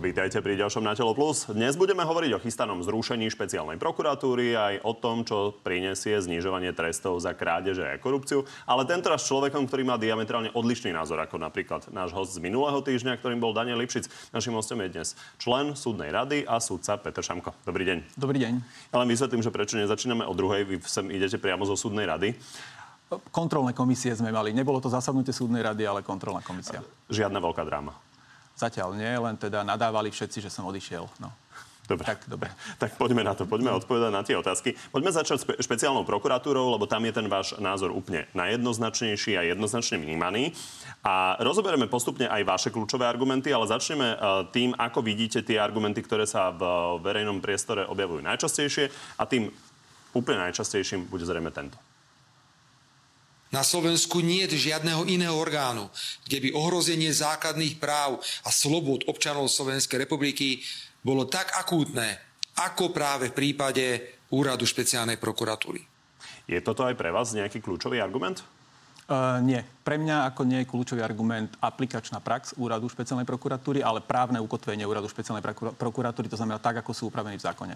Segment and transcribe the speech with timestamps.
[0.00, 1.44] Vítajte pri ďalšom Na telo plus.
[1.44, 7.20] Dnes budeme hovoriť o chystanom zrušení špeciálnej prokuratúry aj o tom, čo prinesie znižovanie trestov
[7.20, 8.48] za krádeže a korupciu.
[8.64, 12.80] Ale tento raz človekom, ktorý má diametrálne odlišný názor, ako napríklad náš host z minulého
[12.80, 14.32] týždňa, ktorým bol Daniel Lipšic.
[14.32, 17.52] Našim hostom je dnes člen súdnej rady a súdca Petr Šamko.
[17.68, 18.16] Dobrý deň.
[18.16, 18.52] Dobrý deň.
[18.96, 20.64] Ja len vysvetlím, že prečo nezačíname od druhej.
[20.64, 22.40] Vy sem idete priamo zo súdnej rady.
[23.28, 24.56] Kontrolné komisie sme mali.
[24.56, 26.80] Nebolo to zasadnutie súdnej rady, ale kontrolná komisia.
[27.12, 27.92] Žiadna veľká dráma.
[28.60, 31.08] Zatiaľ nie, len teda nadávali všetci, že som odišiel.
[31.16, 31.32] No.
[31.90, 32.06] Dobre.
[32.06, 32.48] Tak, dobre.
[32.82, 34.76] Tak poďme na to, poďme odpovedať na tie otázky.
[34.92, 39.98] Poďme začať špe- špeciálnou prokuratúrou, lebo tam je ten váš názor úplne najjednoznačnejší a jednoznačne
[39.98, 40.54] vnímaný.
[41.02, 44.18] A rozoberieme postupne aj vaše kľúčové argumenty, ale začneme eh,
[44.54, 46.62] tým, ako vidíte tie argumenty, ktoré sa v
[47.02, 49.50] verejnom priestore objavujú najčastejšie a tým
[50.14, 51.74] úplne najčastejším bude zrejme tento.
[53.50, 55.90] Na Slovensku nie je žiadneho iného orgánu,
[56.22, 60.62] kde by ohrozenie základných práv a slobod občanov Slovenskej republiky
[61.02, 62.14] bolo tak akútne,
[62.54, 63.84] ako práve v prípade
[64.30, 65.82] úradu špeciálnej prokuratúry.
[66.46, 68.46] Je toto aj pre vás nejaký kľúčový argument?
[69.10, 69.58] Uh, nie.
[69.82, 74.86] Pre mňa ako nie je kľúčový argument aplikačná prax úradu špeciálnej prokuratúry, ale právne ukotvenie
[74.86, 75.42] úradu špeciálnej
[75.74, 77.74] prokuratúry, to znamená tak, ako sú upravení v zákone.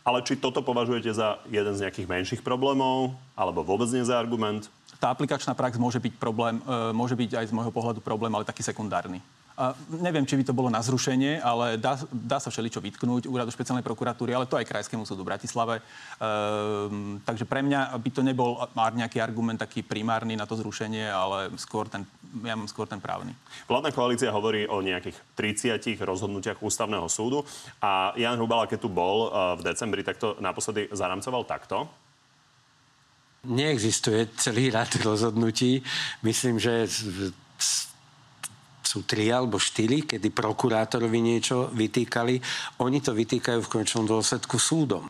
[0.00, 4.72] Ale či toto považujete za jeden z nejakých menších problémov, alebo vôbec nie za argument?
[5.00, 8.44] Tá aplikačná prax môže byť problém, e, môže byť aj z môjho pohľadu problém, ale
[8.44, 9.24] taký sekundárny.
[9.60, 13.52] A neviem, či by to bolo na zrušenie, ale dá, dá sa všeličo vytknúť úradu
[13.52, 15.84] špeciálnej prokuratúry, ale to aj Krajskému súdu v Bratislave.
[16.16, 21.52] Ehm, takže pre mňa by to nebol nejaký argument taký primárny na to zrušenie, ale
[21.60, 22.08] skôr ten,
[22.40, 23.36] ja mám skôr ten právny.
[23.68, 27.44] Vládna koalícia hovorí o nejakých 30 rozhodnutiach ústavného súdu
[27.84, 31.84] a Jan Hrubala, keď tu bol e, v decembri, tak to naposledy zaramcoval takto.
[33.40, 35.80] Neexistuje celý rad rozhodnutí.
[36.20, 36.84] Myslím, že
[38.90, 42.42] sú tri alebo štyri, kedy prokurátorovi niečo vytýkali.
[42.82, 45.06] Oni to vytýkajú v končnom dôsledku súdom.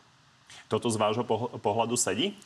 [0.69, 1.25] Toto z vášho
[1.59, 2.37] pohľadu sedí?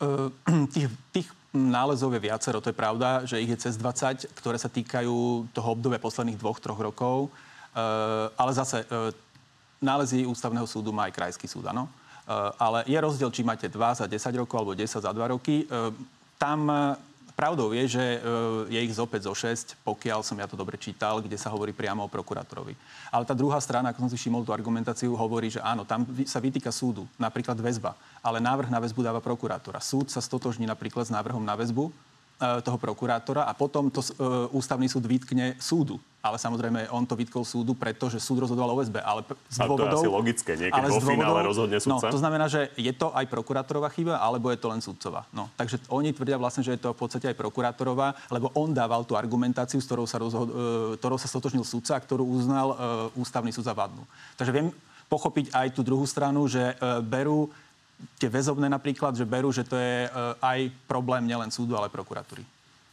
[0.00, 0.32] Uh,
[0.74, 4.72] tých, tých nálezov je viacero, to je pravda, že ich je cez 20, ktoré sa
[4.72, 7.28] týkajú toho obdobia posledných dvoch, troch rokov.
[7.76, 9.12] Uh, ale zase uh,
[9.78, 11.86] nálezy ústavného súdu má aj krajský súd, áno.
[12.28, 15.64] Eh, ale je rozdiel, či máte 2 za 10 rokov alebo 10 za 2 roky.
[15.64, 15.92] Eh,
[16.36, 16.92] tam eh,
[17.32, 18.04] pravdou je, že
[18.66, 21.70] je ich z opäť zo 6, pokiaľ som ja to dobre čítal, kde sa hovorí
[21.70, 22.74] priamo o prokurátorovi.
[23.14, 26.42] Ale tá druhá strana, ako som si všimol tú argumentáciu, hovorí, že áno, tam sa
[26.42, 27.94] vytýka súdu, napríklad väzba,
[28.26, 29.78] ale návrh na väzbu dáva prokurátora.
[29.78, 31.94] Súd sa stotožní napríklad s návrhom na väzbu
[32.38, 33.98] toho prokurátora a potom to
[34.54, 38.98] ústavný súd vytkne súdu ale samozrejme on to vytkol súdu, pretože súd rozhodoval o väzbe.
[38.98, 42.10] Ale z dôvodov, a to je asi logické, niekedy vo dôvodov, finále rozhodne súdca.
[42.10, 45.24] No, to znamená, že je to aj prokurátorová chyba, alebo je to len súdcová.
[45.30, 49.06] No, takže oni tvrdia vlastne, že je to v podstate aj prokurátorová, lebo on dával
[49.06, 50.54] tú argumentáciu, s ktorou sa, rozhod, e,
[50.98, 52.74] ktorou sa stotožnil súdca, ktorú uznal
[53.14, 54.02] ústavný súd za vadnú.
[54.34, 54.68] Takže viem
[55.06, 56.76] pochopiť aj tú druhú stranu, že
[57.06, 57.48] berú
[58.18, 62.46] tie väzobné napríklad, že berú, že to je uh, aj problém nielen súdu, ale prokuratúry.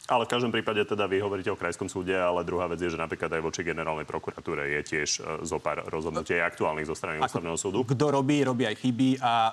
[0.06, 2.98] Ale v každom prípade teda vy hovoríte o krajskom súde, ale druhá vec je, že
[2.98, 7.58] napríklad aj voči generálnej prokuratúre je tiež e, zo pár rozhodnutí aktuálnych zo strany ústavného
[7.58, 7.82] súdu.
[7.82, 9.52] Kto robí, robí aj chyby a e,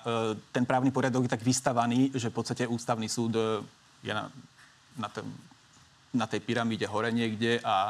[0.54, 3.42] ten právny poriadok je tak vystavaný, že v podstate ústavný súd e,
[4.06, 4.30] je na,
[4.94, 5.26] na, ten,
[6.14, 7.90] na tej pyramíde hore niekde a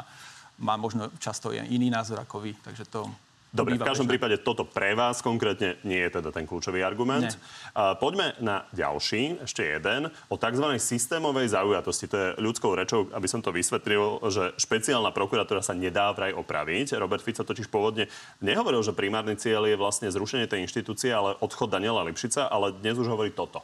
[0.64, 2.56] má možno často iný názor ako vy.
[2.64, 3.12] Takže to
[3.54, 7.38] Dobre, v každom prípade toto pre vás konkrétne nie je teda ten kľúčový argument.
[7.70, 10.74] Uh, poďme na ďalší, ešte jeden, o tzv.
[10.74, 12.10] systémovej zaujatosti.
[12.10, 16.98] To je ľudskou rečou, aby som to vysvetlil, že špeciálna prokuratúra sa nedá vraj opraviť.
[16.98, 18.10] Robert Fico totiž pôvodne
[18.42, 22.98] nehovoril, že primárny cieľ je vlastne zrušenie tej inštitúcie, ale odchod Daniela Lipšica, ale dnes
[22.98, 23.62] už hovorí toto.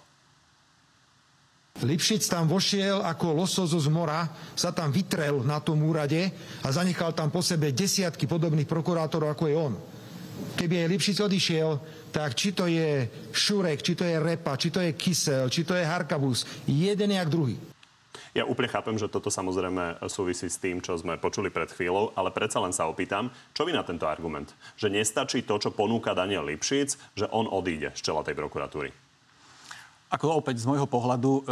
[1.81, 6.29] Lipšic tam vošiel ako losos z mora, sa tam vytrel na tom úrade
[6.61, 9.75] a zanechal tam po sebe desiatky podobných prokurátorov, ako je on.
[10.61, 11.71] Keby aj Lipšic odišiel,
[12.13, 15.73] tak či to je Šurek, či to je Repa, či to je Kysel, či to
[15.73, 17.57] je Harkabus, jeden jak druhý.
[18.31, 22.31] Ja úplne chápem, že toto samozrejme súvisí s tým, čo sme počuli pred chvíľou, ale
[22.31, 24.55] predsa len sa opýtam, čo vy na tento argument?
[24.79, 29.10] Že nestačí to, čo ponúka Daniel Lipšic, že on odíde z čela tej prokuratúry.
[30.11, 31.43] Ako opäť z môjho pohľadu e,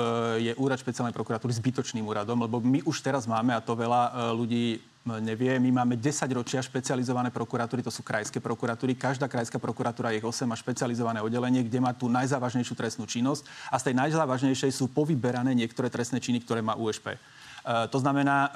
[0.51, 4.11] je úrad špeciálnej prokuratúry zbytočným úradom, lebo my už teraz máme, a to veľa e,
[4.35, 4.79] ľudí e,
[5.23, 8.99] nevie, my máme 10 ročia špecializované prokuratúry, to sú krajské prokuratúry.
[8.99, 13.79] Každá krajská prokuratúra je 8 a špecializované oddelenie, kde má tú najzávažnejšiu trestnú činnosť a
[13.79, 17.15] z tej najzávažnejšej sú povyberané niektoré trestné činy, ktoré má USP.
[17.69, 18.49] To znamená,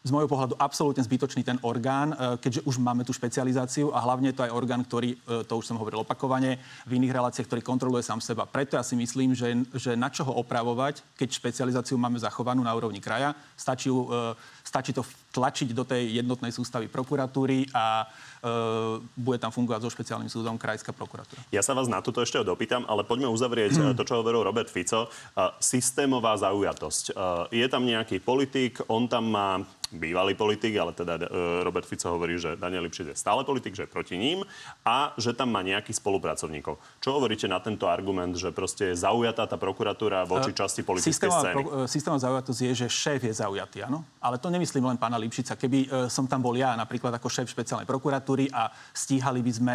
[0.00, 4.32] z môjho pohľadu absolútne zbytočný ten orgán, e, keďže už máme tú špecializáciu a hlavne
[4.32, 6.56] je to aj orgán, ktorý, e, to už som hovoril opakovane,
[6.88, 8.48] v iných reláciách, ktorý kontroluje sám seba.
[8.48, 12.72] Preto ja si myslím, že, že na čo ho opravovať, keď špecializáciu máme zachovanú na
[12.72, 14.32] úrovni kraja, stačí, e,
[14.64, 15.04] stačí to
[15.36, 18.08] tlačiť do tej jednotnej sústavy prokuratúry a
[18.40, 21.44] e, bude tam fungovať so špeciálnym súdom krajská prokuratúra.
[21.52, 25.12] Ja sa vás na toto ešte dopýtam, ale poďme uzavrieť to, čo hovoril Robert Fico.
[25.60, 27.14] Systémová zaujatosť.
[27.52, 29.60] Je tam nejaký politik, on tam má
[29.90, 31.26] bývalý politik, ale teda e,
[31.66, 34.46] Robert Fico hovorí, že Daniel Lipšic je stále politik, že je proti ním
[34.86, 36.78] a že tam má nejakých spolupracovníkov.
[37.02, 41.10] Čo hovoríte na tento argument, že proste je zaujatá tá prokuratúra voči e, časti politickej
[41.10, 41.54] systémová, scény?
[41.54, 44.06] Pro, e, systémová zaujatosť je, že šéf je zaujatý, áno?
[44.22, 45.58] Ale to nemyslím len pána Lipšica.
[45.58, 49.74] Keby som tam bol ja, napríklad ako šéf špeciálnej prokuratúry a stíhali by sme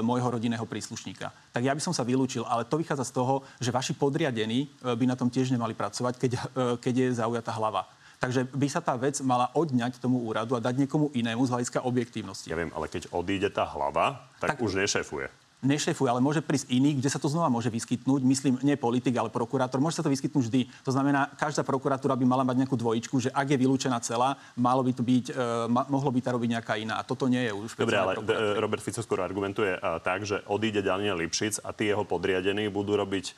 [0.00, 2.46] môjho rodinného príslušníka, tak ja by som sa vylúčil.
[2.46, 6.32] Ale to vychádza z toho, že vaši podriadení by na tom tiež nemali pracovať, keď,
[6.78, 7.99] keď je zaujatá hlava.
[8.20, 11.80] Takže by sa tá vec mala odňať tomu úradu a dať niekomu inému z hľadiska
[11.80, 12.52] objektívnosti.
[12.52, 16.72] Ja viem, ale keď odíde tá hlava, tak, tak už nešefuje nešefuje, ale môže prísť
[16.72, 18.20] iný, kde sa to znova môže vyskytnúť.
[18.24, 19.80] Myslím, nie politik, ale prokurátor.
[19.80, 20.60] Môže sa to vyskytnúť vždy.
[20.84, 24.80] To znamená, každá prokuratúra by mala mať nejakú dvojičku, že ak je vylúčená celá, malo
[24.80, 26.96] by to byť, uh, mohlo by to robiť nejaká iná.
[26.96, 28.16] A toto nie je už Dobre, ale
[28.56, 32.96] Robert Fico skoro argumentuje uh, tak, že odíde Daniel Lipšic a tí jeho podriadení budú
[32.96, 33.32] robiť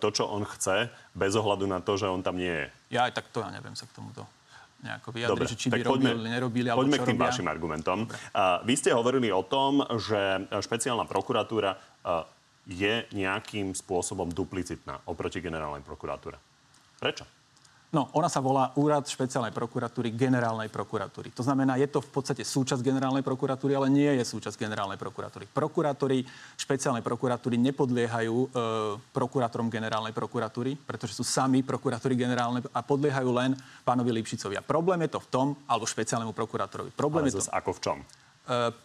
[0.00, 2.68] to, čo on chce, bez ohľadu na to, že on tam nie je.
[2.98, 4.37] Ja aj tak to ja neviem sa k tomuto
[4.78, 7.28] nejako vyjadriť, Dobre, že či by poďme, robili, nerobili, alebo poďme čo k tým robia.
[7.30, 7.98] vašim argumentom.
[8.06, 12.22] Uh, vy ste hovorili o tom, že špeciálna prokuratúra uh,
[12.68, 16.36] je nejakým spôsobom duplicitná oproti generálnej prokuratúre.
[17.00, 17.37] Prečo?
[17.88, 21.32] No, ona sa volá Úrad špeciálnej prokuratúry generálnej prokuratúry.
[21.32, 25.48] To znamená, je to v podstate súčasť generálnej prokuratúry, ale nie je súčasť generálnej prokuratúry.
[25.48, 26.20] Prokurátori
[26.60, 28.46] špeciálnej prokuratúry nepodliehajú e,
[29.08, 33.56] prokurátorom generálnej prokuratúry, pretože sú sami prokurátori generálnej a podliehajú len
[33.88, 34.60] pánovi Lipšicovi.
[34.60, 36.92] A problém je to v tom, alebo špeciálnemu prokurátorovi.
[36.92, 37.56] Problém ale je to...
[37.56, 37.98] ako v čom?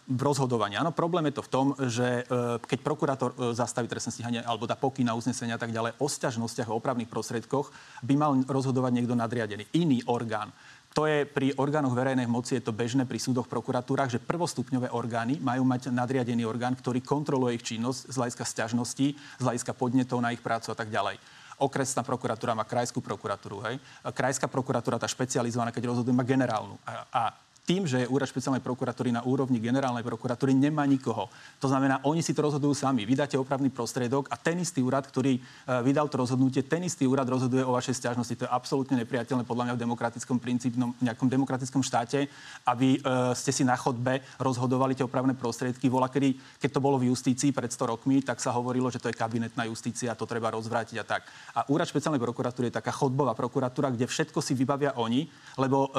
[0.04, 0.76] V rozhodovaní.
[0.76, 2.22] Áno, problém je to v tom, že e,
[2.60, 6.04] keď prokurátor e, zastaví trestné stíhanie alebo dá pokyn na uznesenia a tak ďalej o
[6.04, 7.72] sťažnostiach a opravných prostriedkoch,
[8.04, 10.52] by mal rozhodovať niekto nadriadený, iný orgán.
[10.94, 15.42] To je pri orgánoch verejnej moci, je to bežné pri súdoch, prokuratúrach, že prvostupňové orgány
[15.42, 20.30] majú mať nadriadený orgán, ktorý kontroluje ich činnosť z hľadiska sťažností, z hľadiska podnetov na
[20.30, 21.18] ich prácu a tak ďalej
[21.58, 23.78] okresná prokuratúra má krajskú prokuratúru, hej.
[24.02, 26.74] Krajská prokuratúra, tá špecializovaná, keď rozhoduje, má generálnu.
[26.82, 27.22] A, a
[27.64, 31.32] tým, že je úrad špeciálnej prokuratúry na úrovni generálnej prokuratúry, nemá nikoho.
[31.64, 33.08] To znamená, oni si to rozhodujú sami.
[33.08, 35.40] Vydáte opravný prostriedok a ten istý úrad, ktorý e,
[35.80, 38.36] vydal to rozhodnutie, ten istý úrad rozhoduje o vašej stiažnosti.
[38.36, 42.28] To je absolútne nepriateľné podľa mňa v demokratickom princípnom, nejakom demokratickom štáte,
[42.68, 45.88] aby e, ste si na chodbe rozhodovali tie opravné prostriedky.
[45.88, 49.08] Vola, kedy, keď to bolo v justícii pred 100 rokmi, tak sa hovorilo, že to
[49.08, 51.24] je kabinetná justícia, to treba rozvrátiť a tak.
[51.56, 55.24] A úrad špeciálnej prokuratúry je taká chodbová prokuratúra, kde všetko si vybavia oni,
[55.56, 55.90] lebo e,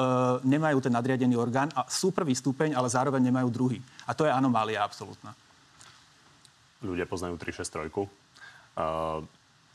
[0.46, 3.80] nemajú ten nadriadený orgán orgán a sú prvý stupeň, ale zároveň nemajú druhý.
[4.04, 5.32] A to je anomália absolútna.
[6.84, 7.88] Ľudia poznajú 363.
[8.76, 9.24] Uh,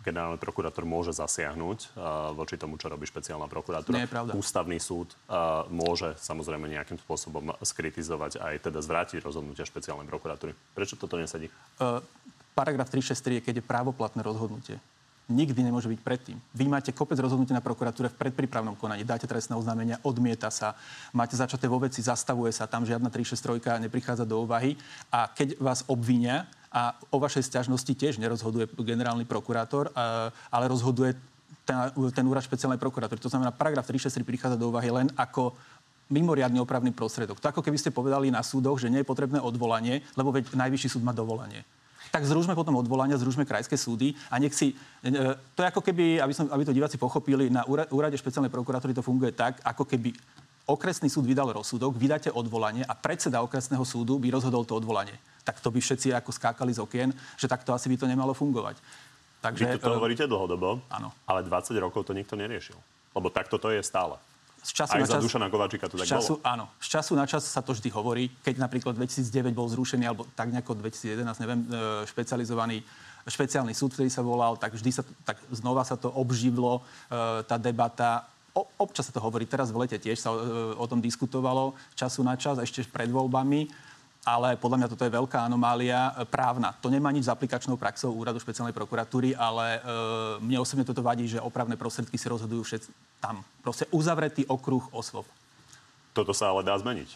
[0.05, 3.97] generálny prokurátor môže zasiahnuť uh, voči tomu, čo robí špeciálna prokuratúra.
[3.97, 4.37] Nie je pravda.
[4.37, 10.53] Ústavný súd uh, môže samozrejme nejakým spôsobom skritizovať aj teda zvrátiť rozhodnutia špeciálnej prokuratúry.
[10.77, 11.49] Prečo toto nesadí?
[11.81, 11.97] Uh,
[12.53, 14.77] paragraf 363 je, keď je právoplatné rozhodnutie
[15.29, 16.37] nikdy nemôže byť predtým.
[16.55, 20.75] Vy máte kopec rozhodnutí na prokuratúre v predprípravnom konaní, dáte trestné oznámenia, odmieta sa,
[21.15, 24.75] máte začaté vo veci, zastavuje sa, tam žiadna 363 neprichádza do úvahy
[25.11, 29.91] a keď vás obvinia, a o vašej stiažnosti tiež nerozhoduje generálny prokurátor,
[30.47, 31.19] ale rozhoduje
[31.67, 31.75] ten,
[32.15, 33.19] ten úrad špeciálnej prokuratúry.
[33.19, 35.51] To znamená, paragraf 363 prichádza do úvahy len ako
[36.07, 37.43] mimoriadný opravný prostriedok.
[37.43, 40.95] To ako keby ste povedali na súdoch, že nie je potrebné odvolanie, lebo veď najvyšší
[40.95, 41.67] súd má dovolanie
[42.09, 44.73] tak zružme potom odvolania, zružme krajské súdy a nech si...
[45.05, 45.13] E,
[45.53, 49.05] to je ako keby, aby, som, aby to diváci pochopili, na úrade špeciálnej prokuratúry to
[49.05, 50.11] funguje tak, ako keby
[50.65, 55.13] okresný súd vydal rozsudok, vydáte odvolanie a predseda okresného súdu by rozhodol to odvolanie.
[55.45, 58.77] Tak to by všetci ako skákali z okien, že takto asi by to nemalo fungovať.
[59.41, 61.09] Takže, Vy to, to hovoríte dlhodobo, áno.
[61.25, 62.77] ale 20 rokov to nikto neriešil.
[63.11, 64.21] Lebo takto to je stále
[64.61, 65.21] z času Aj na čas...
[65.25, 66.45] Dušana Kováčika to tak času, bolo?
[66.45, 66.65] Áno.
[66.77, 68.29] Z času na čas sa to vždy hovorí.
[68.45, 72.85] Keď napríklad 2009 bol zrušený, alebo tak nejako 2011, neviem, e, špecializovaný
[73.21, 77.61] špeciálny súd, ktorý sa volal, tak vždy sa, tak znova sa to obživlo, e, tá
[77.61, 78.25] debata.
[78.57, 81.77] O, občas sa to hovorí, teraz v lete tiež sa o, e, o tom diskutovalo
[81.93, 83.90] času na čas, ešte pred voľbami
[84.21, 86.77] ale podľa mňa toto je veľká anomália e, právna.
[86.85, 89.79] To nemá nič s aplikačnou praxou úradu špeciálnej prokuratúry, ale e,
[90.45, 93.41] mne osobne toto vadí, že opravné prostriedky si rozhodujú všetci tam.
[93.65, 95.25] Proste uzavretý okruh osôb.
[96.13, 97.09] Toto sa ale dá zmeniť.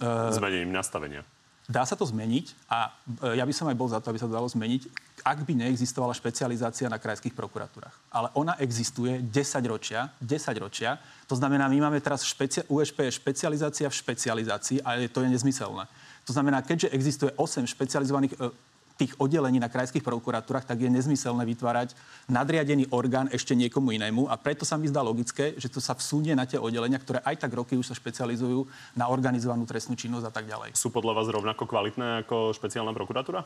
[0.00, 1.24] Uh, Zmenením nastavenia.
[1.70, 2.90] Dá sa to zmeniť a
[3.30, 4.90] e, ja by som aj bol za to, aby sa to dalo zmeniť,
[5.22, 7.94] ak by neexistovala špecializácia na krajských prokuratúrach.
[8.10, 9.30] Ale ona existuje 10
[9.70, 10.98] ročia, 10 ročia.
[11.30, 15.86] To znamená, my máme teraz špecia- USP je špecializácia v špecializácii a to je nezmyselné.
[16.28, 18.52] To znamená, keďže existuje 8 špecializovaných e,
[19.00, 21.96] tých oddelení na krajských prokuratúrach, tak je nezmyselné vytvárať
[22.28, 26.36] nadriadený orgán ešte niekomu inému a preto sa mi zdá logické, že to sa vsunie
[26.36, 28.68] na tie oddelenia, ktoré aj tak roky už sa špecializujú
[29.00, 30.76] na organizovanú trestnú činnosť a tak ďalej.
[30.76, 33.40] Sú podľa vás rovnako kvalitné ako špeciálna prokuratúra?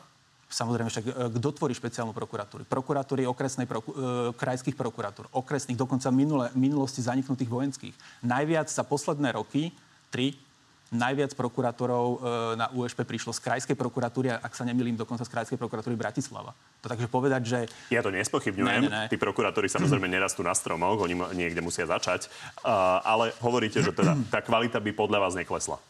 [0.45, 2.67] Samozrejme, však e, kto tvorí špeciálnu prokuratúru?
[2.69, 7.95] Prokuratúry okresnej, proku, e, krajských prokuratúr, okresných, dokonca minule, minulosti zaniknutých vojenských.
[8.27, 9.73] Najviac za posledné roky,
[10.13, 10.37] tri,
[10.93, 12.17] najviac prokurátorov e,
[12.59, 16.53] na USP prišlo z krajskej prokuratúry, ak sa nemýlim, dokonca z krajskej prokuratúry Bratislava.
[16.81, 17.59] To takže povedať, že...
[17.89, 18.81] Ja to nespochybňujem.
[18.85, 19.03] Ne, ne, ne.
[19.09, 22.29] Tí prokurátori samozrejme nerastú na stromoch, oni niekde musia začať.
[22.61, 25.81] Uh, ale hovoríte, že teda tá kvalita by podľa vás neklesla.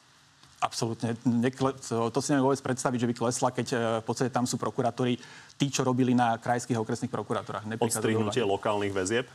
[0.64, 1.20] Absolútne.
[1.28, 4.48] Nekle, to, to si neviem vôbec predstaviť, že by klesla, keď e, v podstate tam
[4.48, 5.20] sú prokurátori,
[5.60, 7.68] tí, čo robili na krajských a okresných prokuratúrach.
[7.78, 9.28] Odstrihnutie lokálnych väzieb?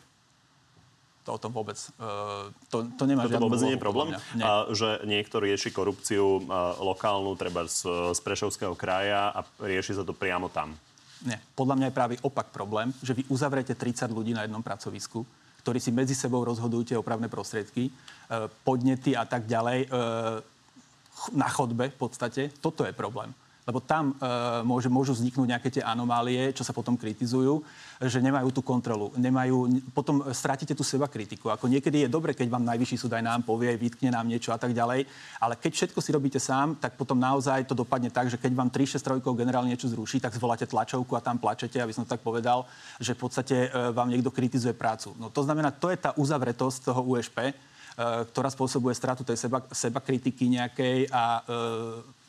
[1.29, 4.17] To o tom vôbec, uh, to, to nemá Toto vôbec nie je problém?
[4.41, 7.85] A, že niekto rieši korupciu uh, lokálnu, treba z,
[8.17, 10.73] z Prešovského kraja a rieši sa to priamo tam?
[11.21, 11.37] Nie.
[11.53, 15.21] Podľa mňa je práve opak problém, že vy uzavrete 30 ľudí na jednom pracovisku,
[15.61, 19.93] ktorí si medzi sebou rozhodujú tie opravné prostriedky, uh, podnety a tak ďalej,
[21.37, 22.49] na chodbe v podstate.
[22.65, 23.29] Toto je problém
[23.69, 24.25] lebo tam e,
[24.65, 27.61] môže, môžu vzniknúť nejaké tie anomálie, čo sa potom kritizujú,
[28.01, 29.13] že nemajú tú kontrolu.
[29.21, 31.53] Nemajú, potom stratíte tú seba kritiku.
[31.53, 34.59] Ako niekedy je dobre, keď vám najvyšší súd aj nám povie, vytkne nám niečo a
[34.59, 35.05] tak ďalej,
[35.37, 38.73] ale keď všetko si robíte sám, tak potom naozaj to dopadne tak, že keď vám
[38.73, 42.65] 3-6 trojkov generálne niečo zruší, tak zvoláte tlačovku a tam plačete, aby som tak povedal,
[42.97, 45.13] že v podstate e, vám niekto kritizuje prácu.
[45.21, 47.55] No to znamená, to je tá uzavretosť toho USP, e,
[48.33, 52.20] ktorá spôsobuje stratu tej seba, seba kritiky nejakej a e,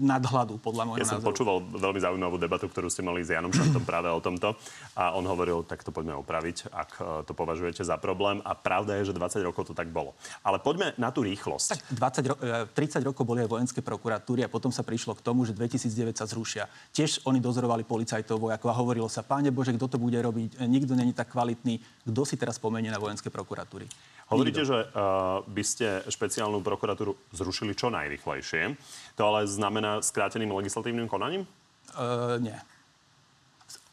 [0.00, 1.30] nadhľadu, podľa môjho Ja som názoru.
[1.34, 4.54] počúval veľmi zaujímavú debatu, ktorú ste mali s Janom Šantom práve o tomto.
[4.94, 8.38] A on hovoril, tak to poďme opraviť, ak e, to považujete za problém.
[8.46, 10.14] A pravda je, že 20 rokov to tak bolo.
[10.46, 11.66] Ale poďme na tú rýchlosť.
[11.74, 11.80] Tak
[12.22, 12.40] 20 ro-
[12.72, 16.14] 30 e, rokov boli aj vojenské prokuratúry a potom sa prišlo k tomu, že 2009
[16.14, 16.70] sa zrušia.
[16.94, 20.94] Tiež oni dozorovali policajtov vojakov a hovorilo sa, páne Bože, kto to bude robiť, nikto
[20.94, 21.82] není tak kvalitný.
[22.06, 23.90] Kto si teraz pomenie na vojenské prokuratúry?
[24.26, 28.74] Hovoríte, že uh, by ste špeciálnu prokuratúru zrušili čo najrychlejšie.
[29.14, 31.46] To ale znamená skráteným legislatívnym konaním?
[31.94, 32.58] Uh, nie.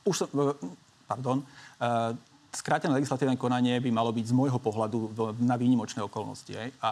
[0.01, 0.57] Už som, uh,
[1.05, 1.45] pardon.
[1.77, 2.17] Uh,
[2.49, 6.53] skrátené legislatívne konanie by malo byť z môjho pohľadu na výnimočné okolnosti.
[6.57, 6.69] Aj?
[6.81, 6.89] A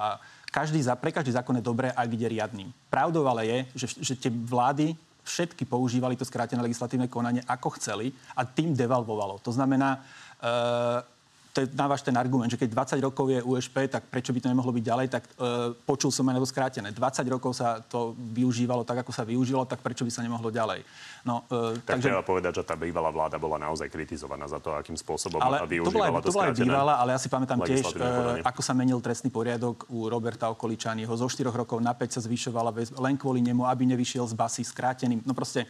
[0.53, 2.69] každý, pre každý zákon je dobré, ak ide riadným.
[2.93, 8.09] Pravdou ale je, že, že tie vlády všetky používali to skrátené legislatívne konanie ako chceli
[8.33, 9.37] a tým devalvovalo.
[9.45, 10.01] To znamená,
[10.41, 11.05] uh,
[11.51, 14.39] to je na váš ten argument, že keď 20 rokov je USP, tak prečo by
[14.39, 16.95] to nemohlo byť ďalej, tak e, počul som aj na to skrátené.
[16.95, 20.87] 20 rokov sa to využívalo tak, ako sa využilo, tak prečo by sa nemohlo ďalej?
[21.27, 22.07] No, e, tak takže...
[22.07, 26.23] treba povedať, že tá bývalá vláda bola naozaj kritizovaná za to, akým spôsobom ale využívala
[26.23, 29.03] to, bola, to, bola aj bývalá, ale ja si pamätám tiež, e, ako sa menil
[29.03, 31.11] trestný poriadok u Roberta Okoličányho.
[31.19, 32.71] Zo 4 rokov na 5 sa zvyšovala
[33.03, 35.19] len kvôli nemu, aby nevyšiel z basy skráteným.
[35.27, 35.67] No proste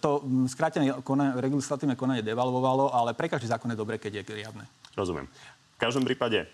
[0.00, 4.64] to skrátené konanie, legislatívne konanie devalvovalo, ale pre každý zákon je dobre, keď je riadne.
[4.94, 5.26] Rozumiem.
[5.74, 6.46] V každom prípade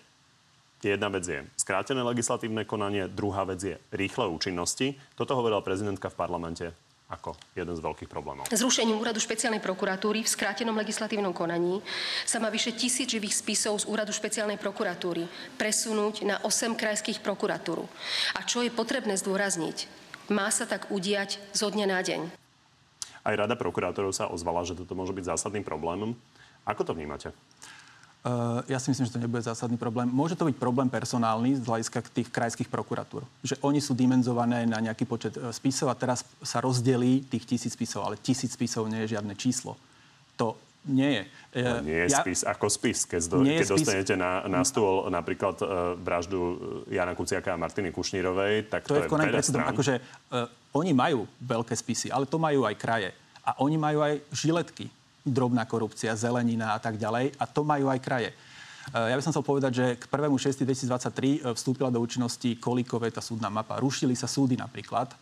[0.80, 4.96] Jedna vec je skrátené legislatívne konanie, druhá vec je rýchle účinnosti.
[5.12, 6.72] Toto hovorila prezidentka v parlamente
[7.10, 8.48] ako jeden z veľkých problémov.
[8.48, 11.82] Zrušením úradu špeciálnej prokuratúry v skrátenom legislatívnom konaní
[12.22, 15.26] sa má vyše tisíc živých spisov z úradu špeciálnej prokuratúry
[15.58, 17.84] presunúť na 8 krajských prokuratúr.
[18.38, 19.90] A čo je potrebné zdôrazniť,
[20.30, 22.20] má sa tak udiať zo dňa na deň.
[23.20, 26.16] Aj rada prokurátorov sa ozvala, že toto môže byť zásadným problémom.
[26.64, 27.34] Ako to vnímate?
[28.20, 30.04] Uh, ja si myslím, že to nebude zásadný problém.
[30.04, 33.24] Môže to byť problém personálny z hľadiska tých krajských prokuratúr.
[33.40, 37.72] Že oni sú dimenzované na nejaký počet e, spisov a teraz sa rozdelí tých tisíc
[37.72, 39.72] spisov, ale tisíc spisov nie je žiadne číslo.
[40.36, 41.22] To nie je.
[41.64, 43.08] Uh, nie je ja, spis ako spis.
[43.08, 43.88] Keď, do, keď spis...
[43.88, 46.60] dostanete na, na stôl napríklad uh, vraždu
[46.92, 49.72] Jana Kuciaka a Martiny Kušnírovej, tak to, to je, je veľa strán.
[49.72, 50.44] Akože, uh,
[50.76, 53.16] oni majú veľké spisy, ale to majú aj kraje.
[53.48, 54.92] A oni majú aj žiletky
[55.24, 57.36] drobná korupcia, zelenina a tak ďalej.
[57.36, 58.30] A to majú aj kraje.
[58.90, 63.46] Ja by som chcel povedať, že k 1.6.2023 e, vstúpila do účinnosti kolíkové tá súdna
[63.52, 63.78] mapa.
[63.78, 65.14] Rušili sa súdy napríklad.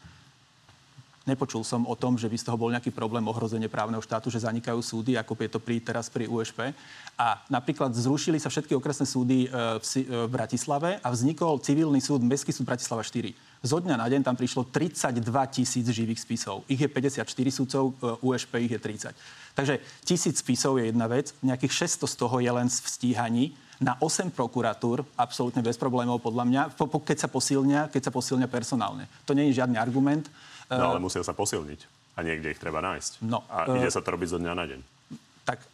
[1.29, 4.41] Nepočul som o tom, že by z toho bol nejaký problém ohrozenie právneho štátu, že
[4.49, 6.73] zanikajú súdy, ako je to pri, teraz pri USP.
[7.21, 12.01] A napríklad zrušili sa všetky okresné súdy e, v, e, v Bratislave a vznikol civilný
[12.01, 13.48] súd, Mestský súd Bratislava 4.
[13.59, 15.19] Zo dňa na deň tam prišlo 32
[15.51, 16.63] tisíc živých spisov.
[16.71, 19.11] Ich je 54 súdcov, USP ich je 30.
[19.59, 23.45] Takže tisíc spisov je jedna vec, nejakých 600 z toho je len v stíhaní
[23.83, 29.07] na 8 prokuratúr, absolútne bez problémov podľa mňa, keď sa posilnia, keď sa posilnia personálne.
[29.27, 30.27] To nie je žiadny argument.
[30.71, 33.23] No ale musia sa posilniť a niekde ich treba nájsť.
[33.23, 34.81] No, a ide sa to robiť zo dňa na deň.
[35.47, 35.67] Tak e,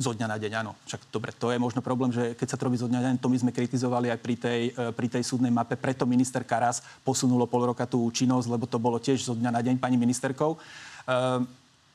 [0.00, 0.72] zo dňa na deň, áno.
[0.88, 3.16] Však dobre, to je možno problém, že keď sa to robí zo dňa na deň,
[3.20, 6.80] to my sme kritizovali aj pri tej, e, pri tej súdnej mape, preto minister Karas
[7.04, 10.56] posunulo pol roka tú účinnosť, lebo to bolo tiež zo dňa na deň pani ministerkou.
[10.56, 10.58] E,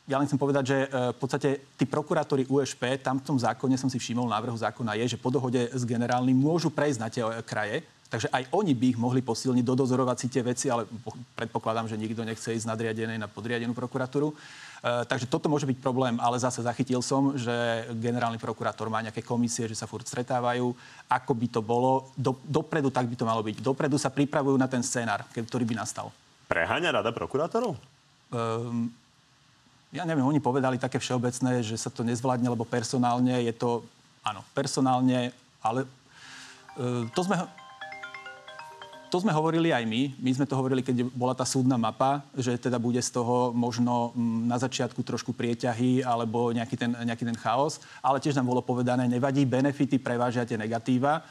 [0.05, 3.73] ja len chcem povedať, že e, v podstate tí prokurátori USP, tam v tom zákone
[3.73, 7.25] som si všimol, návrhu zákona je, že po dohode s generálnym môžu prejsť na tie
[7.25, 7.81] e, kraje,
[8.13, 10.85] takže aj oni by ich mohli posilniť, dodozorovať si tie veci, ale
[11.33, 14.29] predpokladám, že nikto nechce ísť nadriadenej na podriadenú prokuratúru.
[14.85, 17.49] Uh, takže toto môže byť problém, ale zase zachytil som, že
[17.97, 20.77] generálny prokurátor má nejaké komisie, že sa furt stretávajú.
[21.09, 22.13] Ako by to bolo?
[22.13, 23.65] Do, dopredu tak by to malo byť.
[23.65, 26.13] Dopredu sa pripravujú na ten scénar, ktorý by nastal.
[26.45, 27.73] Preháňa rada prokurátorov?
[28.29, 28.93] Um,
[29.95, 33.81] ja neviem, oni povedali také všeobecné, že sa to nezvládne, lebo personálne je to,
[34.27, 35.31] áno, personálne,
[35.63, 35.87] ale
[36.75, 37.39] e, to sme,
[39.09, 40.01] to sme hovorili aj my.
[40.19, 44.11] My sme to hovorili, keď bola tá súdna mapa, že teda bude z toho možno
[44.13, 47.81] mm, na začiatku trošku prieťahy alebo nejaký ten, nejaký ten chaos.
[48.01, 51.23] Ale tiež nám bolo povedané, nevadí, benefity prevážia tie negatíva.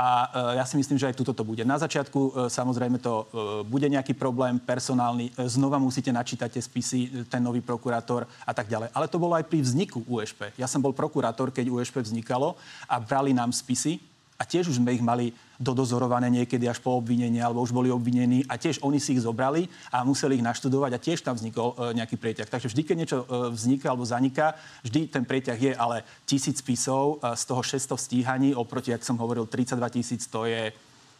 [0.00, 1.60] A e, ja si myslím, že aj tuto to bude.
[1.66, 3.24] Na začiatku e, samozrejme to e,
[3.68, 5.34] bude nejaký problém personálny.
[5.44, 8.94] Znova musíte načítať tie spisy, ten nový prokurátor a tak ďalej.
[8.96, 10.54] Ale to bolo aj pri vzniku USP.
[10.56, 12.56] Ja som bol prokurátor, keď USP vznikalo
[12.88, 14.09] a brali nám spisy
[14.40, 18.48] a tiež už sme ich mali dodozorované niekedy až po obvinení, alebo už boli obvinení
[18.48, 22.00] a tiež oni si ich zobrali a museli ich naštudovať a tiež tam vznikol e,
[22.00, 22.48] nejaký prieťah.
[22.48, 27.20] Takže vždy, keď niečo e, vzniká alebo zaniká, vždy ten prieťah je, ale tisíc spisov,
[27.20, 30.72] e, z toho 600 stíhaní, oproti, ak som hovoril, 32 tisíc, to je,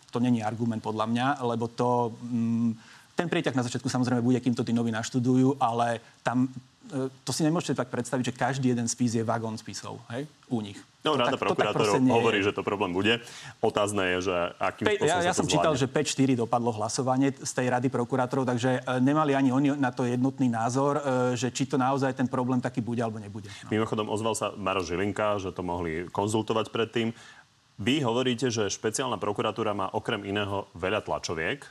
[0.09, 2.17] to není argument podľa mňa, lebo to...
[2.25, 2.73] Mm,
[3.21, 6.49] ten prieťah na začiatku samozrejme bude, kým to tí noví naštudujú, ale tam
[6.91, 10.59] E, to si nemôžete tak predstaviť, že každý jeden spis je vagón spisov, hej, u
[10.59, 10.79] nich.
[11.01, 13.25] No, rada prokurátorov hovorí, že to problém bude.
[13.65, 17.73] Otázne je, že akým Pe- Ja, ja som čítal, že 5-4 dopadlo hlasovanie z tej
[17.73, 21.81] rady prokurátorov, takže e, nemali ani oni na to jednotný názor, e, že či to
[21.81, 23.49] naozaj ten problém taký bude alebo nebude.
[23.65, 23.73] No.
[23.73, 27.17] Mimochodom, ozval sa Maro Žilinka, že to mohli konzultovať predtým.
[27.81, 31.65] Vy hovoríte, že špeciálna prokuratúra má okrem iného veľa tlačoviek,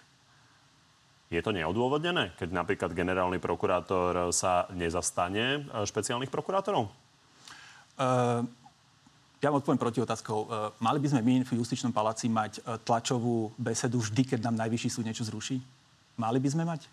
[1.29, 6.89] je to neodôvodnené, keď napríklad generálny prokurátor sa nezastane e, špeciálnych prokurátorov?
[7.99, 8.47] Uh,
[9.39, 10.37] ja vám odpoviem proti otázkou.
[10.43, 14.59] Uh, mali by sme my v Justičnom paláci mať uh, tlačovú besedu vždy, keď nám
[14.67, 15.63] najvyšší súd niečo zruší?
[16.19, 16.91] Mali by sme mať?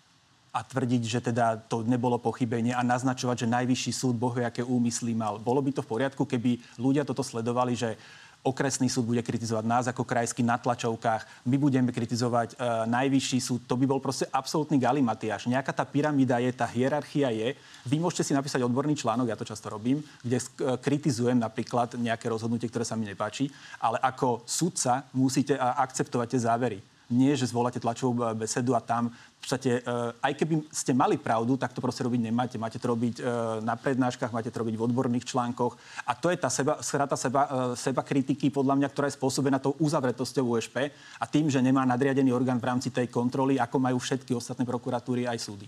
[0.55, 5.11] A tvrdiť, že teda to nebolo pochybenie a naznačovať, že najvyšší súd bohvie aké úmysly
[5.11, 5.37] mal.
[5.37, 7.99] Bolo by to v poriadku, keby ľudia toto sledovali, že
[8.43, 12.55] okresný súd bude kritizovať nás ako krajský na tlačovkách, my budeme kritizovať e,
[12.87, 13.61] najvyšší súd.
[13.67, 15.51] To by bol proste absolútny galimatiaž.
[15.51, 17.57] Nejaká tá pyramída je, tá hierarchia je.
[17.87, 20.45] Vy môžete si napísať odborný článok, ja to často robím, kde e,
[20.79, 23.51] kritizujem napríklad nejaké rozhodnutie, ktoré sa mi nepáči,
[23.83, 29.07] ale ako sudca musíte akceptovať tie závery nie, že zvoláte tlačovú e, besedu a tam
[29.11, 29.81] v podstate, e,
[30.19, 32.55] aj keby ste mali pravdu, tak to proste robiť nemáte.
[32.59, 33.23] Máte to robiť e,
[33.63, 35.73] na prednáškach, máte to robiť v odborných článkoch.
[36.03, 39.79] A to je tá seba, strata seba, seba kritiky, podľa mňa, ktorá je spôsobená tou
[39.79, 44.35] uzavretosťou USP a tým, že nemá nadriadený orgán v rámci tej kontroly, ako majú všetky
[44.35, 45.67] ostatné prokuratúry aj súdy.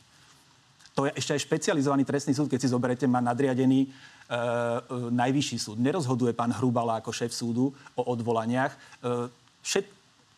[0.99, 3.89] To je ešte aj špecializovaný trestný súd, keď si zoberete, má nadriadený e,
[5.15, 5.77] najvyšší súd.
[5.79, 8.75] Nerozhoduje pán Hrubala ako šéf súdu o odvolaniach.
[8.75, 9.31] E,
[9.63, 9.87] všet,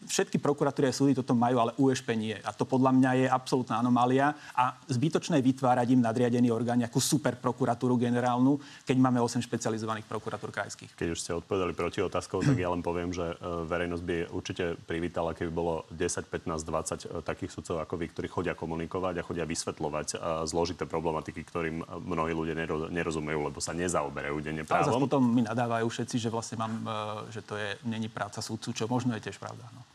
[0.08, 2.34] všetky prokuratúry a súdy toto majú, ale USP nie.
[2.42, 7.38] A to podľa mňa je absolútna anomália a zbytočné vytvárať im nadriadený orgán, nejakú super
[7.38, 10.98] prokuratúru generálnu, keď máme 8 špecializovaných prokuratúr krajských.
[10.98, 14.66] Keď už ste odpovedali proti otázkou, tak ja len poviem, že e, verejnosť by určite
[14.90, 19.46] privítala, keby bolo 10, 15, 20 takých sudcov ako vy, ktorí chodia komunikovať a chodia
[19.46, 22.58] vysvetľovať e, zložité problematiky, ktorým mnohí ľudia
[22.90, 24.98] nerozumejú, lebo sa nezaoberajú denne právom.
[24.98, 28.74] Ale potom mi nadávajú všetci, že vlastne mám, e, že to je, není práca súdcu,
[28.74, 29.68] čo možno je tiež pravda.
[29.72, 29.91] No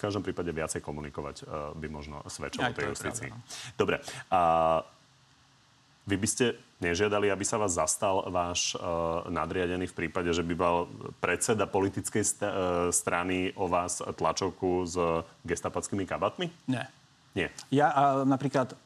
[0.00, 3.30] každom prípade viacej komunikovať uh, by možno svedčilo tej justícii.
[3.30, 3.38] No.
[3.78, 4.02] Dobre.
[4.28, 4.40] A
[6.04, 10.52] vy by ste nežiadali, aby sa vás zastal váš uh, nadriadený v prípade, že by
[10.52, 10.84] mal
[11.16, 12.52] predseda politickej st- uh,
[12.92, 14.96] strany o vás tlačovku s
[15.48, 16.52] gestapackými kabatmi?
[16.68, 16.84] Nie.
[17.32, 17.48] Nie.
[17.72, 18.76] Ja uh, napríklad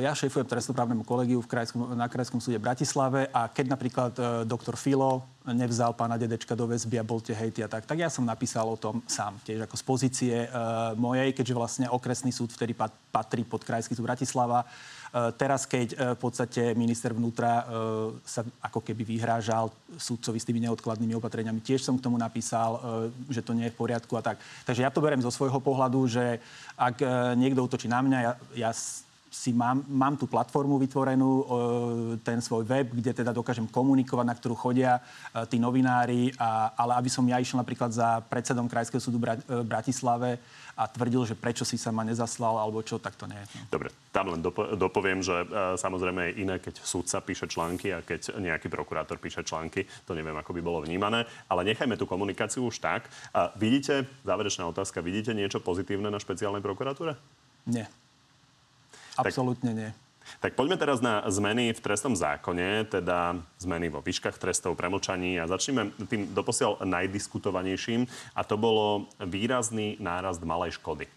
[0.00, 4.72] ja šéfujem trestnoprávnemu kolegiu v krajskom, na Krajskom súde Bratislave a keď napríklad e, doktor
[4.80, 8.24] Filo nevzal pána Dedečka do väzby a bol tie hejty a tak, tak ja som
[8.24, 10.48] napísal o tom sám, tiež ako z pozície e,
[10.96, 12.76] mojej, keďže vlastne okresný súd vtedy
[13.12, 14.64] patrí pod Krajský súd Bratislava.
[14.64, 14.66] E,
[15.36, 17.64] teraz, keď e, v podstate minister vnútra e,
[18.24, 22.80] sa ako keby vyhrážal súdcovi s tými neodkladnými opatreniami, tiež som k tomu napísal,
[23.28, 24.40] e, že to nie je v poriadku a tak.
[24.68, 26.40] Takže ja to berem zo svojho pohľadu, že
[26.76, 27.06] ak e,
[27.40, 28.32] niekto útočí na mňa, ja,
[28.68, 28.70] ja
[29.30, 31.44] si mám, mám tú platformu vytvorenú, e,
[32.26, 36.98] ten svoj web, kde teda dokážem komunikovať, na ktorú chodia e, tí novinári, a, ale
[36.98, 40.42] aby som ja išiel napríklad za predsedom Krajského súdu v Bratislave
[40.74, 43.68] a tvrdil, že prečo si sa ma nezaslal alebo čo, tak to nie je.
[43.68, 48.00] Dobre, tam len dopo- dopoviem, že uh, samozrejme je iné, keď súdca píše články a
[48.00, 49.84] keď nejaký prokurátor píše články.
[50.08, 51.28] To neviem, ako by bolo vnímané.
[51.52, 53.12] Ale nechajme tú komunikáciu už tak.
[53.36, 57.12] A vidíte, záverečná otázka, vidíte niečo pozitívne na špeciálnej prokuratúre?
[57.68, 57.84] Nie.
[59.18, 59.90] Absolútne nie.
[60.38, 65.50] Tak poďme teraz na zmeny v trestnom zákone, teda zmeny vo výškach trestov, premlčaní a
[65.50, 68.06] začneme tým doposiaľ najdiskutovanejším
[68.38, 71.10] a to bolo výrazný nárast malej škody.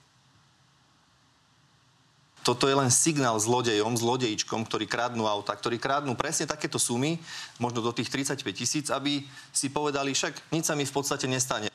[2.43, 7.15] Toto je len signál zlodejom, zlodejičkom, ktorí kradnú auta, ktorí kradnú presne takéto sumy,
[7.55, 9.23] možno do tých 35 tisíc, aby
[9.55, 11.71] si povedali, však nič sa mi v podstate nestane.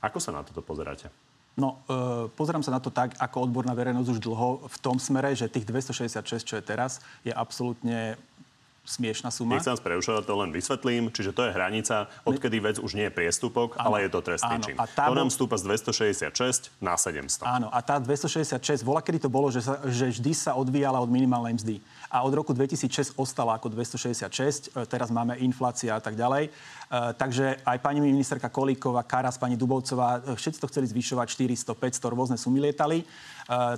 [0.00, 1.12] Ako sa na toto pozeráte?
[1.60, 5.36] No, e, pozerám sa na to tak, ako odborná verejnosť už dlho v tom smere,
[5.36, 8.16] že tých 266, čo je teraz, je absolútne
[8.90, 9.54] smiešná suma.
[9.54, 11.12] Nechcem vás preušovať, to len vysvetlím.
[11.12, 14.56] Čiže to je hranica, odkedy vec už nie je priestupok, áno, ale je to trestný
[14.56, 14.76] áno, čin.
[14.80, 17.44] A tá to nám stúpa z 266 na 700.
[17.46, 21.12] Áno, a tá 266, vola kedy to bolo, že, sa, že vždy sa odvíjala od
[21.12, 21.76] minimálnej mzdy.
[22.10, 26.50] A od roku 2006 ostala ako 266, e, teraz máme inflácia a tak ďalej.
[26.90, 31.70] Uh, takže aj pani ministerka Kolíková, Karas, pani Dubovcová, e, všetci to chceli zvyšovať 400,
[31.70, 33.06] 500, rôzne sumy lietali.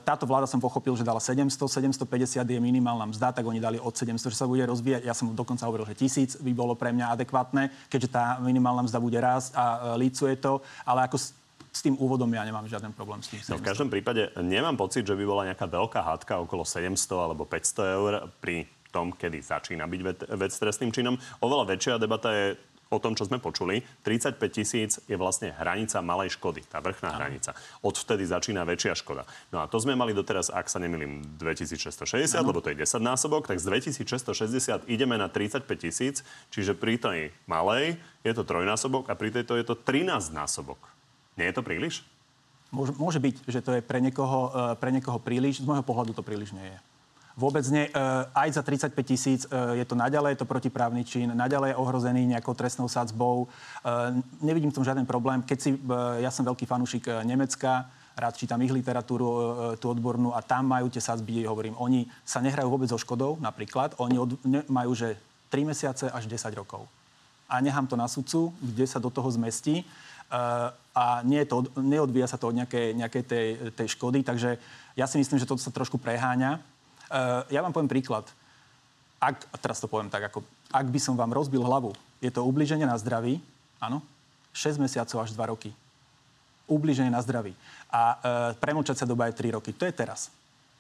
[0.05, 3.97] Táto vláda som pochopil, že dala 700, 750 je minimálna mzda, tak oni dali od
[3.97, 5.09] 700, že sa bude rozvíjať.
[5.09, 9.01] Ja som dokonca hovoril, že tisíc by bolo pre mňa adekvátne, keďže tá minimálna mzda
[9.01, 10.61] bude rásť a lícuje to.
[10.85, 11.17] Ale ako
[11.73, 13.41] s tým úvodom ja nemám žiaden problém s tým.
[13.49, 17.49] No, v každom prípade nemám pocit, že by bola nejaká veľká hádka okolo 700 alebo
[17.49, 18.13] 500 eur
[18.45, 21.17] pri tom, kedy začína byť vec, vec trestným činom.
[21.41, 22.47] Oveľa väčšia debata je
[22.93, 23.81] o tom, čo sme počuli.
[24.05, 27.57] 35 tisíc je vlastne hranica malej škody, tá vrchná hranica.
[27.81, 29.25] Odvtedy začína väčšia škoda.
[29.49, 32.53] No a to sme mali doteraz, ak sa nemýlim, 2660, ano.
[32.53, 36.21] lebo to je 10 násobok, tak z 2660 ideme na 35 tisíc,
[36.53, 40.92] čiže pri tej malej je to trojnásobok a pri tejto je to 13 násobok.
[41.37, 42.05] Nie je to príliš?
[42.73, 45.61] Môže, môže byť, že to je pre niekoho, e, pre niekoho príliš.
[45.61, 46.79] Z môjho pohľadu to príliš nie je.
[47.37, 47.85] Vôbec nie.
[47.85, 47.93] E,
[48.33, 52.25] aj za 35 tisíc e, je to naďalej, je to protiprávny čin, naďalej je ohrozený
[52.33, 53.45] nejakou trestnou sadzbou.
[54.41, 55.45] Nevidím v tom žiaden problém.
[55.45, 55.77] Keď si,
[56.25, 59.29] ja som veľký fanúšik Nemecka, rád čítam ich literatúru,
[59.77, 63.97] tú odbornú a tam majú tie sadzby, hovorím, oni sa nehrajú vôbec so škodou, napríklad.
[64.01, 65.17] Oni od, ne, majú, že
[65.53, 66.89] 3 mesiace až 10 rokov.
[67.49, 69.85] A nechám to na sudcu, kde sa do toho zmestí
[70.93, 74.61] a nie to, neodvíja sa to od nejakej, nejakej tej, tej škody, takže
[74.93, 76.61] ja si myslím, že toto sa trošku preháňa.
[77.49, 78.29] Ja vám poviem príklad.
[79.17, 82.85] Ak, teraz to poviem tak, ako, ak by som vám rozbil hlavu, je to ubliženie
[82.85, 83.41] na zdraví,
[83.81, 84.05] áno,
[84.53, 85.71] 6 mesiacov až 2 roky.
[86.69, 87.57] Ubliženie na zdraví.
[87.89, 88.17] A e,
[88.61, 89.73] premlčať sa doba je 3 roky.
[89.73, 90.29] To je teraz.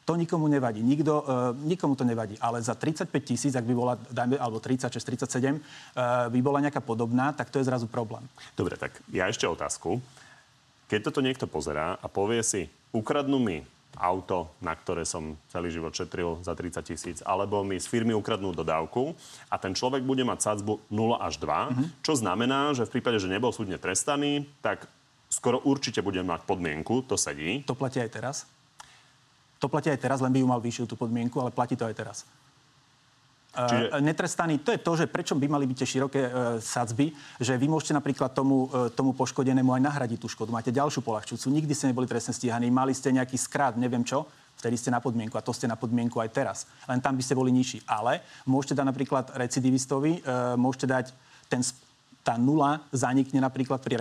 [0.03, 0.83] To nikomu nevadí.
[0.83, 2.35] Nikto, uh, nikomu to nevadí.
[2.43, 6.83] Ale za 35 tisíc, ak by bola, dajme, alebo 36, 37, uh, by bola nejaká
[6.83, 8.27] podobná, tak to je zrazu problém.
[8.59, 10.03] Dobre, tak ja ešte otázku.
[10.91, 13.63] Keď toto niekto pozerá a povie si, ukradnú mi
[13.97, 18.57] auto, na ktoré som celý život šetril za 30 tisíc, alebo mi z firmy ukradnú
[18.57, 19.13] dodávku
[19.53, 21.87] a ten človek bude mať sadzbu 0 až 2, mm-hmm.
[22.01, 24.89] čo znamená, že v prípade, že nebol súdne trestaný, tak
[25.29, 27.65] skoro určite bude mať podmienku, to sedí.
[27.69, 28.37] To platí aj teraz?
[29.63, 31.95] To platí aj teraz, len by ju mal vyššiu tú podmienku, ale platí to aj
[31.95, 32.27] teraz.
[33.53, 34.01] Čiže...
[34.01, 37.69] Netrestaný, to je to, že prečo by mali byť tie široké uh, sadzby, že vy
[37.69, 40.49] môžete napríklad tomu, uh, tomu poškodenému aj nahradiť tú škodu.
[40.49, 44.25] Máte ďalšiu polahčujúcu, nikdy ste neboli trestne stíhaní, mali ste nejaký skrát, neviem čo,
[44.57, 46.59] vtedy ste na podmienku a to ste na podmienku aj teraz.
[46.89, 47.85] Len tam by ste boli nižší.
[47.85, 51.07] Ale môžete dať napríklad recidivistovi, uh, môžete dať
[51.53, 51.61] ten
[52.23, 53.99] tá nula zanikne napríklad pri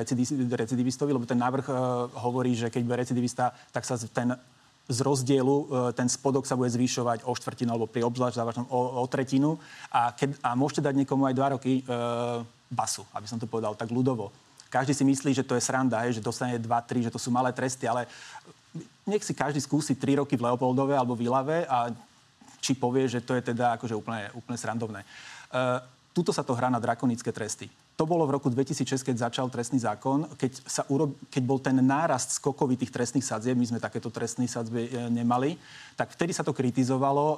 [0.53, 1.75] recidivistovi, lebo ten návrh uh,
[2.21, 4.37] hovorí, že keď bude recidivista, tak sa ten
[4.91, 9.01] z rozdielu e, ten spodok sa bude zvýšovať o štvrtinu alebo pri obzvlášť závažnom o,
[9.01, 9.55] o tretinu
[9.89, 11.83] a, keď, a môžete dať niekomu aj dva roky e,
[12.67, 14.29] basu, aby som to povedal tak ľudovo.
[14.71, 17.51] Každý si myslí, že to je sranda, hej, že dostane 2-3, že to sú malé
[17.51, 18.07] tresty, ale
[19.03, 21.91] nech si každý skúsi 3 roky v Leopoldove alebo v Ilave a
[22.63, 25.01] či povie, že to je teda akože úplne, úplne srandovné.
[25.03, 25.07] E,
[26.15, 27.67] tuto sa to hrá na drakonické tresty.
[28.01, 31.77] To bolo v roku 2006, keď začal trestný zákon, keď, sa urob, keď bol ten
[31.85, 35.53] nárast skokovitých trestných sadzieb, my sme takéto trestné sadzby e, nemali,
[35.93, 37.37] tak vtedy sa to kritizovalo,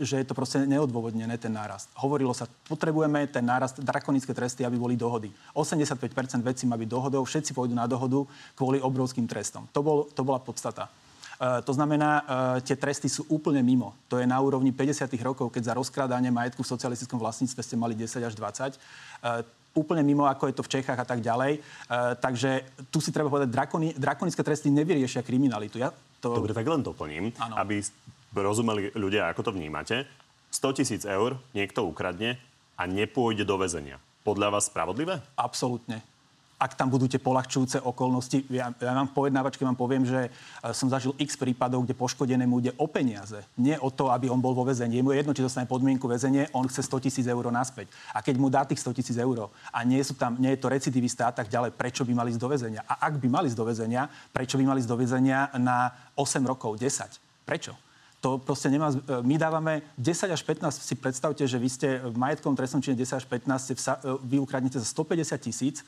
[0.00, 1.92] že je to proste neodôvodnené, ten nárast.
[2.00, 5.28] Hovorilo sa, potrebujeme ten nárast, drakonické tresty, aby boli dohody.
[5.52, 8.24] 85% vecí má byť dohodou, všetci pôjdu na dohodu
[8.56, 9.68] kvôli obrovským trestom.
[9.76, 10.88] To, bol, to bola podstata.
[11.36, 12.22] Uh, to znamená,
[12.62, 13.92] tie tresty sú úplne mimo.
[14.08, 15.04] To je na úrovni 50.
[15.20, 19.60] rokov, keď za rozkrádanie majetku v socialistickom vlastníctve ste mali 10 až 20.
[19.72, 21.58] Úplne mimo, ako je to v Čechách a tak ďalej.
[21.58, 25.80] Uh, takže tu si treba povedať, drakoni, drakonické tresty nevyriešia kriminalitu.
[25.80, 26.36] Ja to...
[26.36, 27.54] Dobre, tak len doplním, ano.
[27.56, 27.80] aby
[28.36, 30.04] rozumeli ľudia, ako to vnímate.
[30.52, 32.36] 100 tisíc eur niekto ukradne
[32.76, 33.96] a nepôjde do väzenia.
[34.22, 35.24] Podľa vás spravodlivé?
[35.34, 36.11] Absolútne
[36.62, 38.46] ak tam budú tie polahčujúce okolnosti.
[38.46, 42.72] Ja, ja mám pojednávačke, vám poviem, že e, som zažil x prípadov, kde poškodenému ide
[42.78, 43.42] o peniaze.
[43.58, 44.94] Nie o to, aby on bol vo väzení.
[44.94, 47.90] Je mu jedno, či dostane podmienku väzenie, on chce 100 tisíc eur naspäť.
[48.14, 50.70] A keď mu dá tých 100 tisíc eur a nie, sú tam, nie je to
[50.70, 52.86] recidivista a tak ďalej, prečo by mali ísť do väzenia?
[52.86, 56.46] A ak by mali ísť do väzenia, prečo by mali ísť do väzenia na 8
[56.46, 57.42] rokov, 10?
[57.42, 57.74] Prečo?
[58.22, 58.94] To proste nemá...
[58.94, 62.94] E, my dávame 10 až 15, si predstavte, že vy ste v majetkom trestnom čine
[62.94, 65.82] 10 až 15, ste e, vy ukradnete za 150 tisíc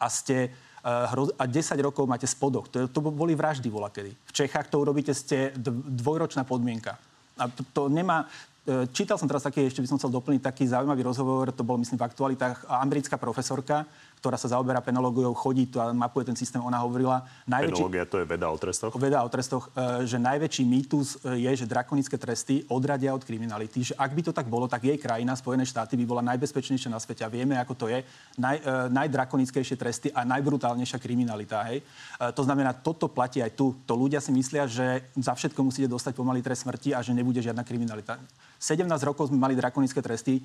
[0.00, 2.70] a ste eh, a 10 rokov máte spodok.
[2.70, 4.14] To, to boli vraždy volakedy.
[4.14, 5.52] V Čechách to urobíte, ste
[5.86, 6.96] dvojročná podmienka.
[7.38, 8.26] A to, to nemá...
[8.68, 11.80] Eh, čítal som teraz taký, ešte by som chcel doplniť taký zaujímavý rozhovor, to bol
[11.80, 16.58] myslím v aktualitách, americká profesorka, ktorá sa zaoberá penológiou, chodí tu a mapuje ten systém,
[16.58, 17.22] ona hovorila...
[17.46, 18.92] Najväčší, Penológia to je veda o trestoch?
[18.98, 23.90] Veda o trestoch, e, že najväčší mýtus e, je, že drakonické tresty odradia od kriminality.
[23.90, 26.98] Že ak by to tak bolo, tak jej krajina, Spojené štáty, by bola najbezpečnejšia na
[26.98, 27.22] svete.
[27.22, 28.02] A vieme, ako to je.
[28.36, 31.62] Naj, e, najdrakonickejšie tresty a najbrutálnejšia kriminalita.
[31.70, 31.86] Hej?
[32.18, 33.78] To znamená, toto platí aj tu.
[33.86, 37.38] To ľudia si myslia, že za všetko musíte dostať pomalý trest smrti a že nebude
[37.38, 38.18] žiadna kriminalita.
[38.58, 40.42] 17 rokov sme mali drakonické tresty,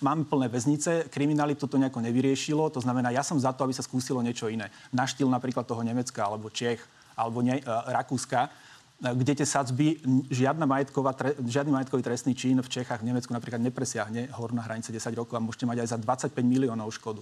[0.00, 3.84] máme plné väznice, kriminalitu to nejako nevyriešilo, to znamená, ja som za to, aby sa
[3.84, 4.72] skúsilo niečo iné.
[4.92, 6.80] Na štýl napríklad toho Nemecka, alebo Čech,
[7.18, 8.50] alebo ne, uh, Rakúska, e,
[9.12, 9.98] kde tie sadzby,
[10.30, 14.94] žiadna majetková, tre, žiadny majetkový trestný čin v Čechách, v Nemecku napríklad nepresiahne horná hranice
[14.94, 17.20] 10 rokov a môžete mať aj za 25 miliónov škodu.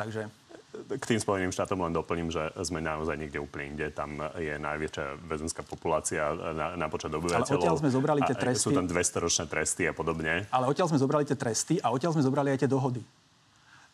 [0.00, 0.26] Takže
[0.68, 3.88] k tým Spojeným štátom len doplním, že sme naozaj niekde úplne inde.
[3.88, 7.48] Tam je najväčšia väzenská populácia na, na počet obyvateľov.
[7.48, 8.68] Ale odtiaľ sme zobrali tie tresty.
[8.68, 10.44] Sú tam 200-ročné tresty a podobne.
[10.52, 13.00] Ale odtiaľ sme zobrali tie tresty a odtiaľ sme zobrali aj tie dohody.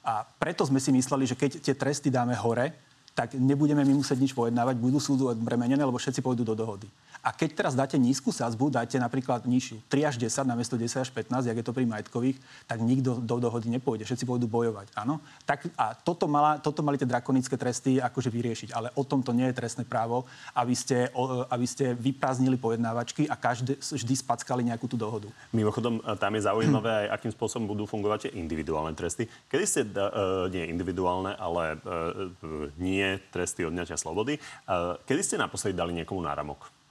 [0.04, 2.74] A preto sme si mysleli, že keď tie tresty dáme hore,
[3.14, 6.90] tak nebudeme my musieť nič pojednávať, budú súdu odbremenené, lebo všetci pôjdu do dohody.
[7.24, 11.08] A keď teraz dáte nízku sázbu, dáte napríklad nižšiu 3 až 10 namiesto 10 až
[11.08, 12.36] 15, jak je to pri majetkových,
[12.68, 14.04] tak nikto do dohody nepôjde.
[14.04, 14.92] Všetci pôjdu bojovať.
[14.92, 15.24] Áno?
[15.48, 18.76] Tak, a toto, mala, toto mali tie drakonické tresty akože vyriešiť.
[18.76, 23.24] Ale o tom to nie je trestné právo, aby ste, o, aby ste vyprázdnili pojednávačky
[23.24, 25.32] a každý, vždy spackali nejakú tú dohodu.
[25.56, 29.24] Mimochodom, tam je zaujímavé aj, akým spôsobom budú fungovať tie individuálne tresty.
[29.48, 32.28] Kedy ste, uh, nie individuálne, ale uh,
[32.76, 34.36] nie tresty odňatia slobody,
[34.68, 36.83] uh, kedy ste naposledy dali niekomu náramok?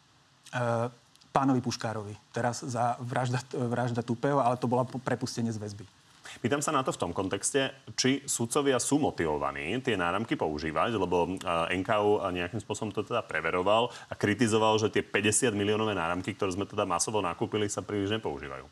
[0.53, 0.87] Eh,
[1.33, 2.13] pánovi Puškárovi.
[2.29, 5.81] Teraz za vražda, vražda Tupého, ale to bola prepustenie z väzby.
[6.45, 11.33] Pýtam sa na to v tom kontexte, či sudcovia sú motivovaní tie náramky používať, lebo
[11.33, 16.53] eh, NKU nejakým spôsobom to teda preveroval a kritizoval, že tie 50 miliónové náramky, ktoré
[16.53, 18.69] sme teda masovo nakúpili, sa príliš nepoužívajú.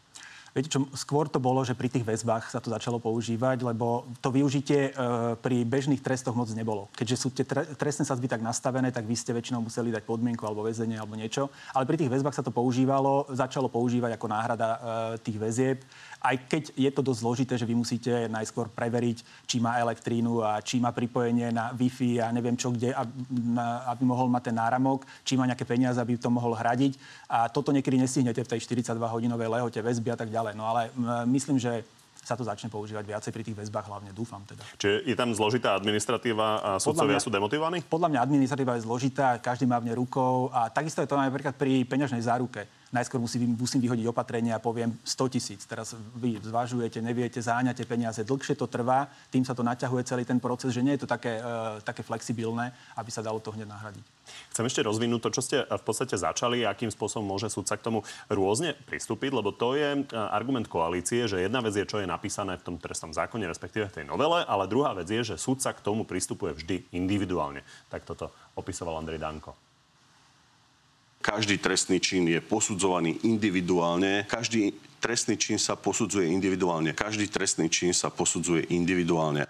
[0.51, 4.35] Viete čo, skôr to bolo, že pri tých väzbách sa to začalo používať, lebo to
[4.35, 6.91] využitie e, pri bežných trestoch moc nebolo.
[6.91, 10.43] Keďže sú tie tre, trestné sadzby tak nastavené, tak vy ste väčšinou museli dať podmienku
[10.43, 11.47] alebo väzenie alebo niečo.
[11.71, 14.79] Ale pri tých väzbách sa to používalo, začalo používať ako náhrada e,
[15.23, 15.79] tých väzieb
[16.21, 20.61] aj keď je to dosť zložité, že vy musíte najskôr preveriť, či má elektrínu a
[20.61, 22.93] či má pripojenie na Wi-Fi a neviem čo kde,
[23.89, 26.93] aby mohol mať ten náramok, či má nejaké peniaze, aby to mohol hradiť.
[27.25, 30.40] A toto niekedy nestihnete v tej 42-hodinovej lehote väzby a tak ďalej.
[30.57, 30.89] No ale
[31.29, 31.85] myslím, že
[32.21, 34.61] sa to začne používať viacej pri tých väzbách, hlavne dúfam teda.
[34.77, 37.81] Čiže je tam zložitá administratíva a sudcovia sú demotivovaní?
[37.85, 41.57] Podľa mňa administratíva je zložitá, každý má v nej rukou a takisto je to napríklad
[41.57, 45.63] pri peňažnej záruke najskôr musím, musím vyhodiť opatrenie a poviem 100 tisíc.
[45.63, 50.37] Teraz vy zvažujete, neviete, záňate peniaze, dlhšie to trvá, tým sa to naťahuje celý ten
[50.37, 54.05] proces, že nie je to také, uh, také flexibilné, aby sa dalo to hneď nahradiť.
[54.51, 57.99] Chcem ešte rozvinúť to, čo ste v podstate začali, akým spôsobom môže súdca k tomu
[58.27, 62.55] rôzne pristúpiť, lebo to je e, argument koalície, že jedna vec je, čo je napísané
[62.59, 65.83] v tom trestnom zákone, respektíve v tej novele, ale druhá vec je, že súdca k
[65.83, 67.63] tomu pristupuje vždy individuálne.
[67.91, 69.70] Tak toto opisoval Andrej Danko.
[71.21, 74.25] Každý trestný čin je posudzovaný individuálne.
[74.25, 76.97] Každý trestný čin sa posudzuje individuálne.
[76.97, 79.45] Každý trestný čin sa posudzuje individuálne.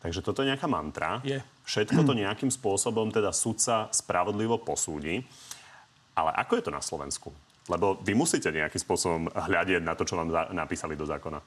[0.00, 1.20] Takže toto je nejaká mantra.
[1.20, 1.44] Je.
[1.68, 5.20] Všetko to nejakým spôsobom teda sudca spravodlivo posúdi.
[6.16, 7.28] Ale ako je to na Slovensku?
[7.68, 11.38] Lebo vy musíte nejakým spôsobom hľadieť na to, čo vám napísali do zákona.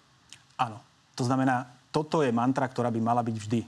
[0.62, 0.78] Áno.
[1.18, 3.60] To znamená, toto je mantra, ktorá by mala byť vždy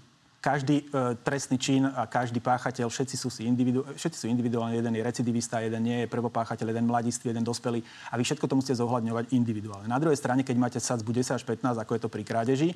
[0.46, 4.94] každý e, trestný čin a každý páchateľ, všetci sú, si individu, všetci sú individuálne, jeden
[4.94, 8.78] je recidivista, jeden nie je prvopáchateľ, jeden mladistvý, jeden dospelý a vy všetko to musíte
[8.78, 9.90] zohľadňovať individuálne.
[9.90, 12.70] Na druhej strane, keď máte sadzbu 10 až 15, ako je to pri krádeži,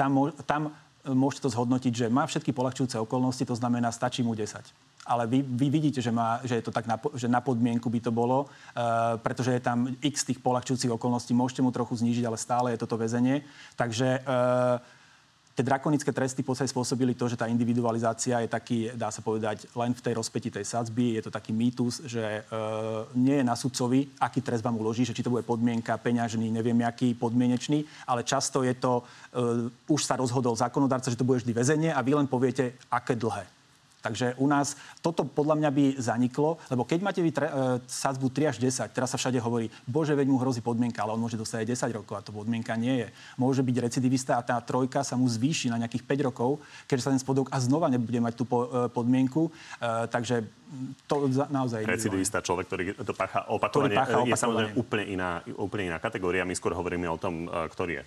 [0.00, 0.72] tam, tam
[1.04, 5.26] e, môžete to zhodnotiť, že má všetky polahčujúce okolnosti, to znamená, stačí mu 10 ale
[5.26, 8.12] vy, vy vidíte, že, má, že je to tak na, že na podmienku by to
[8.12, 12.76] bolo, uh, pretože je tam x tých polahčujúcich okolností, môžete mu trochu znížiť, ale stále
[12.76, 13.42] je toto väzenie.
[13.74, 14.78] Takže uh,
[15.54, 19.68] tie drakonické tresty v podstate spôsobili to, že tá individualizácia je taký, dá sa povedať,
[19.76, 21.18] len v tej rozpeti tej sadzby.
[21.18, 22.42] Je to taký mýtus, že e,
[23.18, 26.80] nie je na sudcovi, aký trest vám uloží, že či to bude podmienka, peňažný, neviem
[26.80, 31.52] aký, podmienečný, ale často je to, e, už sa rozhodol zákonodárca, že to bude vždy
[31.52, 33.59] väzenie a vy len poviete, aké dlhé.
[34.00, 37.52] Takže u nás toto podľa mňa by zaniklo, lebo keď máte vy tre, e,
[37.84, 41.20] sadzbu 3 až 10, teraz sa všade hovorí, bože, veď mu hrozí podmienka, ale on
[41.20, 43.08] môže dostať aj 10 rokov a to podmienka nie je.
[43.36, 47.12] Môže byť recidivista a tá trojka sa mu zvýši na nejakých 5 rokov, keďže sa
[47.12, 49.48] ten spodok a znova nebude mať tú po, e, podmienku.
[49.48, 50.48] E, takže
[51.04, 51.82] to naozaj...
[51.84, 54.32] Recidivista, človek, ktorý to pácha opakovane, ktorý pácha opakovane.
[54.32, 56.46] je samozrejme úplne iná, úplne iná kategória.
[56.46, 58.04] My skôr hovoríme o tom, e, ktorý je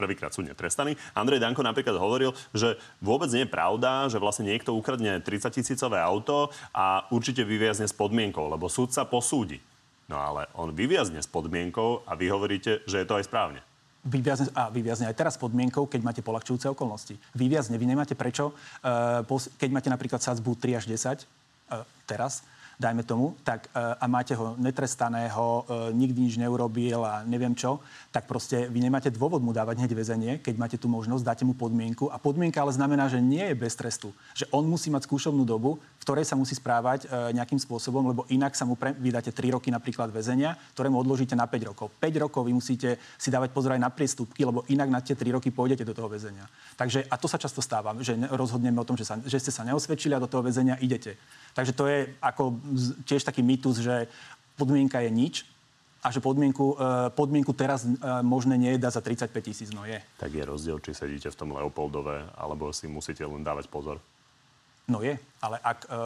[0.00, 0.96] prvýkrát súdne trestaný.
[1.12, 6.00] Andrej Danko napríklad hovoril, že vôbec nie je pravda, že vlastne niekto ukradne 30 tisícové
[6.00, 9.60] auto a určite vyviazne s podmienkou, lebo súd sa posúdi.
[10.08, 13.60] No ale on vyviazne s podmienkou a vy hovoríte, že je to aj správne.
[14.00, 17.20] Vyviazne, a vyviazne aj teraz podmienkou, keď máte polahčujúce okolnosti.
[17.36, 19.20] Vyviazne, vy nemáte prečo, uh,
[19.60, 22.40] keď máte napríklad sadzbu 3 až 10, uh, teraz,
[22.80, 27.76] dajme tomu, tak, e, a máte ho netrestaného, e, nikdy nič neurobil a neviem čo,
[28.08, 31.52] tak proste vy nemáte dôvod mu dávať hneď väzenie, keď máte tú možnosť, dáte mu
[31.52, 32.08] podmienku.
[32.08, 34.16] A podmienka ale znamená, že nie je bez trestu.
[34.32, 38.24] Že on musí mať skúšovnú dobu, v ktorej sa musí správať e, nejakým spôsobom, lebo
[38.32, 41.92] inak sa mu pre, vydáte 3 roky napríklad väzenia, ktoré mu odložíte na 5 rokov.
[42.00, 45.36] 5 rokov vy musíte si dávať pozor aj na priestupky, lebo inak na tie 3
[45.36, 46.48] roky pôjdete do toho väzenia.
[46.80, 49.68] Takže, a to sa často stáva, že rozhodneme o tom, že, sa, že ste sa
[49.68, 51.20] neosvedčili a do toho väzenia idete.
[51.52, 52.56] Takže to je ako
[53.04, 54.06] tiež taký mýtus, že
[54.56, 55.34] podmienka je nič,
[56.00, 57.92] a že podmienku, e, podmienku teraz e,
[58.24, 60.00] možné nie je dať za 35 tisíc, no je.
[60.16, 64.00] Tak je rozdiel, či sedíte v tom Leopoldove, alebo si musíte len dávať pozor.
[64.88, 66.00] No je, ale, ak, e,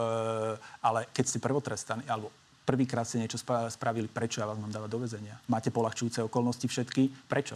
[0.83, 2.27] ale keď ste prvotrestaní, alebo
[2.67, 3.39] prvýkrát ste niečo
[3.71, 5.39] spravili, prečo ja vás mám dávať do väzenia?
[5.47, 7.55] Máte polahčujúce okolnosti všetky, prečo?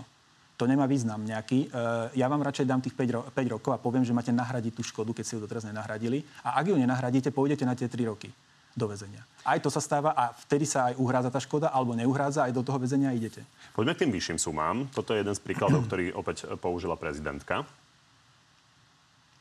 [0.59, 1.71] To nemá význam nejaký.
[2.19, 4.83] Ja vám radšej dám tých 5, ro- 5 rokov a poviem, že máte nahradiť tú
[4.83, 6.27] škodu, keď ste ju doteraz nenahradili.
[6.43, 8.27] A ak ju nenahradíte, pôjdete na tie 3 roky
[8.77, 9.25] do väzenia.
[9.45, 12.61] Aj to sa stáva a vtedy sa aj uhrádza tá škoda, alebo neuhrádza, aj do
[12.61, 13.41] toho väzenia idete.
[13.73, 14.85] Poďme k tým vyšším sumám.
[14.91, 17.63] Toto je jeden z príkladov, ktorý opäť použila prezidentka.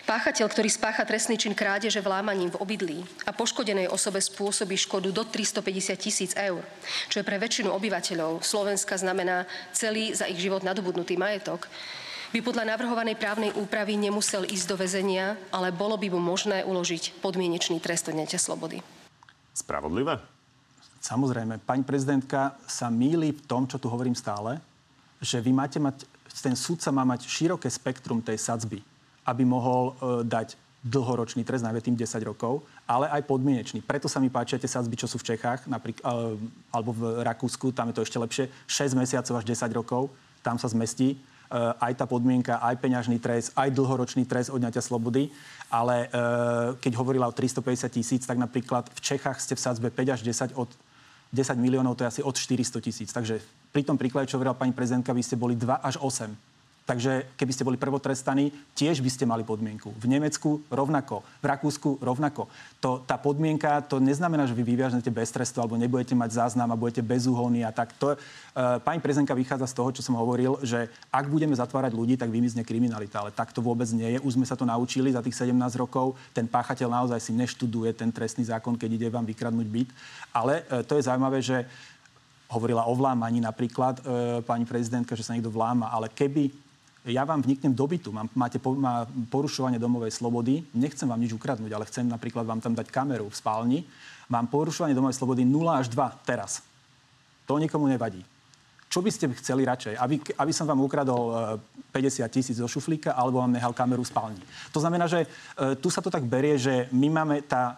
[0.09, 5.21] Páchateľ, ktorý spácha trestný čin krádeže vlámaním v obydlí a poškodenej osobe spôsobí škodu do
[5.21, 6.65] 350 tisíc eur,
[7.13, 9.45] čo je pre väčšinu obyvateľov Slovenska znamená
[9.77, 11.69] celý za ich život nadobudnutý majetok,
[12.33, 17.21] by podľa navrhovanej právnej úpravy nemusel ísť do väzenia, ale bolo by mu možné uložiť
[17.21, 18.81] podmienečný trest odňatia slobody.
[19.59, 20.23] Spravodlivé?
[21.03, 21.59] Samozrejme.
[21.67, 24.63] Pani prezidentka sa míli v tom, čo tu hovorím stále,
[25.19, 26.07] že vy máte mať,
[26.39, 28.79] ten súdca má mať široké spektrum tej sadzby
[29.29, 33.85] aby mohol uh, dať dlhoročný trest, najmä tým 10 rokov, ale aj podmienečný.
[33.85, 36.33] Preto sa mi páčia tie sadzby, čo sú v Čechách, napríklad, uh,
[36.73, 40.03] alebo v Rakúsku, tam je to ešte lepšie, 6 mesiacov až 10 rokov,
[40.41, 41.21] tam sa zmestí
[41.57, 45.33] aj tá podmienka, aj peňažný trest, aj dlhoročný trest odňatia slobody.
[45.69, 50.17] Ale uh, keď hovorila o 350 tisíc, tak napríklad v Čechách ste v sadzbe 5
[50.17, 50.69] až 10 od
[51.29, 53.13] 10 miliónov, to je asi od 400 tisíc.
[53.13, 56.48] Takže pri tom príklade, čo hovorila pani prezidentka, vy ste boli 2 až 8
[56.89, 59.93] Takže keby ste boli prvotrestaní, tiež by ste mali podmienku.
[59.93, 62.49] V Nemecku rovnako, v Rakúsku rovnako.
[62.81, 66.81] To, tá podmienka, to neznamená, že vy vyviažnete bez trestu alebo nebudete mať záznam a
[66.81, 67.93] budete bezúholní a tak.
[68.01, 72.17] To, uh, pani prezidentka vychádza z toho, čo som hovoril, že ak budeme zatvárať ľudí,
[72.17, 73.21] tak vymizne kriminalita.
[73.21, 74.25] Ale tak to vôbec nie je.
[74.25, 76.17] Už sme sa to naučili za tých 17 rokov.
[76.33, 79.93] Ten páchateľ naozaj si neštuduje ten trestný zákon, keď ide vám vykradnúť byt.
[80.33, 81.69] Ale uh, to je zaujímavé, že
[82.49, 84.03] hovorila o vlámaní napríklad e,
[84.41, 86.49] pani prezidentka, že sa niekto vláma, ale keby
[87.07, 91.33] ja vám vniknem do bytu, mám, máte po, má porušovanie domovej slobody, nechcem vám nič
[91.33, 93.79] ukradnúť, ale chcem napríklad vám tam dať kameru v spálni,
[94.29, 96.61] mám porušovanie domovej slobody 0 až 2 teraz.
[97.49, 98.21] To nikomu nevadí.
[98.89, 100.01] Čo by ste chceli radšej?
[100.01, 101.61] Aby, aby som vám ukradol
[101.93, 104.43] 50 e, tisíc zo šuflíka alebo vám nehal kameru v spálni.
[104.73, 107.77] To znamená, že e, tu sa to tak berie, že my máme tá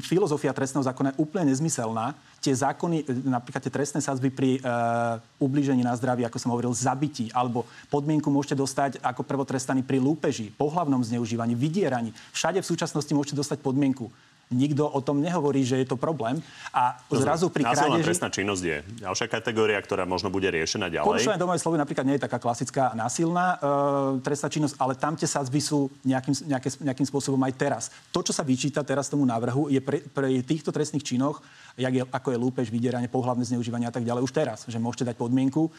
[0.00, 2.16] filozofia trestného zákona je úplne nezmyselná.
[2.40, 6.72] Tie zákony, e, napríklad tie trestné sázby pri uh, ubližení na zdraví, ako som hovoril,
[6.72, 12.16] zabití, alebo podmienku môžete dostať ako prvotrestaný pri lúpeži, pohlavnom zneužívaní, vydieraní.
[12.32, 14.08] Všade v súčasnosti môžete dostať podmienku
[14.52, 16.38] nikto o tom nehovorí, že je to problém.
[16.70, 18.04] A zrazu pri krádeži...
[18.04, 21.08] trestná činnosť je ďalšia kategória, ktorá možno bude riešená ďalej.
[21.08, 25.26] Porušovanie domovej slobody napríklad nie je taká klasická násilná e, trestná činnosť, ale tam tie
[25.26, 27.82] sadzby sú nejakým, nejaké, nejakým spôsobom aj teraz.
[28.12, 31.40] To, čo sa vyčíta teraz tomu návrhu, je pre, pre týchto trestných činoch
[31.76, 35.12] jak je, ako je lúpež, vydieranie, pohľavné zneužívanie a tak ďalej už teraz, že môžete
[35.12, 35.72] dať podmienku uh,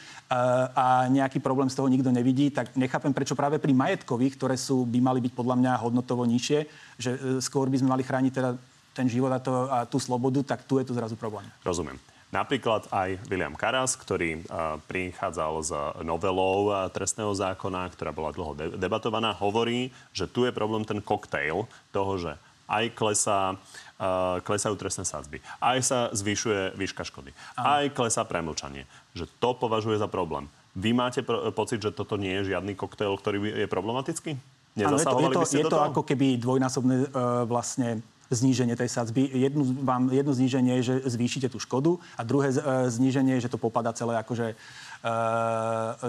[0.73, 4.85] a nejaký problém z toho nikto nevidí, tak nechápem, prečo práve pri majetkových, ktoré sú,
[4.89, 6.59] by mali byť podľa mňa hodnotovo nižšie,
[6.97, 8.49] že uh, skôr by sme mali chrániť teda
[8.93, 11.45] ten život a, to, a tú slobodu, tak tu je to zrazu problém.
[11.65, 11.97] Rozumiem.
[12.33, 15.71] Napríklad aj William Karas, ktorý uh, prichádzal z
[16.01, 21.69] novelou trestného zákona, ktorá bola dlho de- debatovaná, hovorí, že tu je problém ten koktejl
[21.93, 22.33] toho, že
[22.73, 28.89] aj klesá, uh, klesajú trestné sadzby, aj sa zvyšuje výška škody, aj klesá premlčanie.
[29.13, 30.49] Že to považuje za problém.
[30.73, 34.33] Vy máte pro- pocit, že toto nie je žiadny koktejl, ktorý je problematický?
[34.73, 38.01] Áno, je to, je to, je to ako keby dvojnásobné uh, vlastne
[38.33, 39.29] zníženie tej sadzby.
[39.29, 42.57] Jednu, vám, jedno zníženie je, že zvýšite tú škodu a druhé e,
[42.89, 44.55] zníženie je, že to popada celé akože e,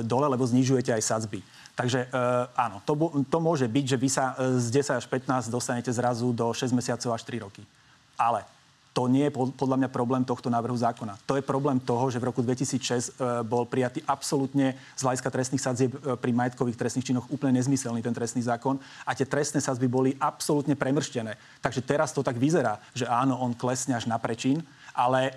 [0.02, 1.44] dole, lebo znižujete aj sadzby.
[1.74, 2.08] Takže e,
[2.54, 2.94] áno, to,
[3.26, 6.70] to môže byť, že vy sa e, z 10 až 15 dostanete zrazu do 6
[6.70, 7.66] mesiacov až 3 roky.
[8.14, 8.46] Ale
[8.94, 11.18] to nie je pod- podľa mňa problém tohto návrhu zákona.
[11.26, 15.64] To je problém toho, že v roku 2006 e, bol prijatý absolútne z hľadiska trestných
[15.66, 19.90] sadzieb e, pri majetkových trestných činoch úplne nezmyselný ten trestný zákon a tie trestné sadzby
[19.90, 21.34] boli absolútne premrštené.
[21.58, 24.62] Takže teraz to tak vyzerá, že áno, on klesne až na prečin,
[24.94, 25.32] ale e,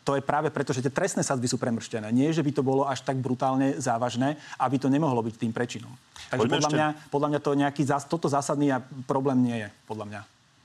[0.00, 2.08] to je práve preto, že tie trestné sadzby sú premrštené.
[2.08, 5.92] Nie, že by to bolo až tak brutálne závažné, aby to nemohlo byť tým prečinom.
[6.32, 8.72] Takže Poďme podľa ešte- mňa, podľa mňa to nejaký, zás- toto zásadný
[9.04, 10.20] problém nie je, podľa mňa.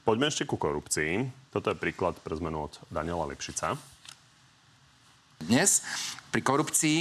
[0.08, 1.28] Poďme ešte ku korupcii.
[1.52, 3.76] Toto je príklad pre zmenu od Daniela Lipšica.
[5.44, 5.84] Dnes
[6.32, 7.00] pri korupcii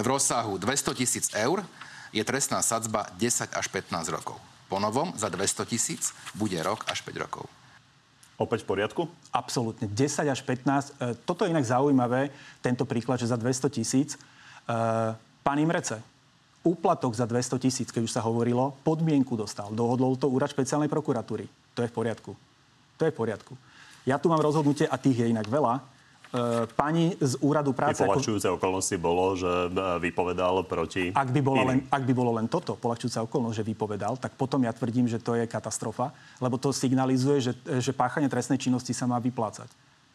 [0.00, 1.60] v rozsahu 200 tisíc eur
[2.10, 4.40] je trestná sadzba 10 až 15 rokov.
[4.72, 7.44] Po novom za 200 tisíc bude rok až 5 rokov.
[8.40, 9.02] Opäť v poriadku?
[9.28, 9.84] Absolútne.
[9.84, 10.96] 10 až 15.
[10.96, 12.32] E, Toto je inak zaujímavé,
[12.64, 14.16] tento príklad, že za 200 tisíc.
[14.16, 14.18] E,
[15.44, 16.00] Pán Imrece,
[16.64, 19.68] úplatok za 200 tisíc, keď už sa hovorilo, podmienku dostal.
[19.68, 21.44] Dohodol to úrad špeciálnej prokuratúry.
[21.76, 22.32] To je v poriadku.
[22.96, 23.52] To je v poriadku.
[24.08, 25.99] Ja tu mám rozhodnutie, a tých je inak veľa.
[26.30, 27.98] E, Pani z úradu práce...
[27.98, 29.68] ako- polahčujúce okolnosti bolo, že e,
[30.00, 34.14] vypovedal proti ak by, bola len, ak by bolo len toto, polahčujúca okolnosť, že vypovedal,
[34.14, 38.56] tak potom ja tvrdím, že to je katastrofa, lebo to signalizuje, že, že páchanie trestnej
[38.56, 39.66] činnosti sa má vyplácať.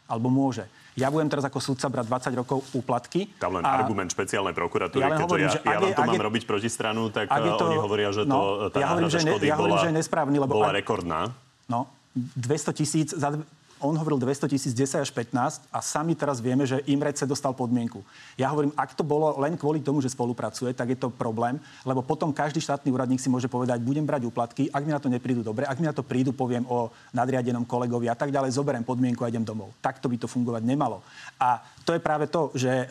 [0.06, 0.64] Alebo môže.
[0.94, 3.28] Ja budem teraz ako sudca brať 20 rokov úplatky.
[3.36, 6.16] Tam len a- argument špeciálnej prokuratúry, Ja keďže hovorím, ja, ja vám je- ak mám
[6.16, 8.88] je- robiť protistranu, tak ak je uh, to- oni hovoria, že no, to, tá ja
[8.88, 11.20] hovorím, že ne- škody ja hovorím, bola, že je nesprávny, lebo bola ak- rekordná.
[11.66, 11.80] No,
[12.16, 13.36] 200 tisíc, za,
[13.84, 18.00] on hovoril 200 tisíc, 10 až 15 a sami teraz vieme, že Imrece dostal podmienku.
[18.40, 22.00] Ja hovorím, ak to bolo len kvôli tomu, že spolupracuje, tak je to problém, lebo
[22.00, 25.44] potom každý štátny úradník si môže povedať, budem brať úplatky, ak mi na to neprídu
[25.44, 29.28] dobre, ak mi na to prídu, poviem o nadriadenom kolegovi a tak ďalej, zoberiem podmienku
[29.28, 29.76] a idem domov.
[29.84, 31.04] Takto by to fungovať nemalo.
[31.36, 32.86] A to je práve to, že e,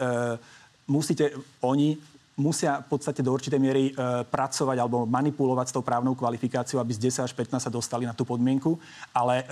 [0.85, 1.33] musíte
[1.65, 1.97] oni
[2.35, 3.93] musia v podstate do určitej miery e,
[4.27, 8.15] pracovať alebo manipulovať s tou právnou kvalifikáciou, aby z 10 až 15 sa dostali na
[8.15, 8.75] tú podmienku.
[9.15, 9.45] Ale e,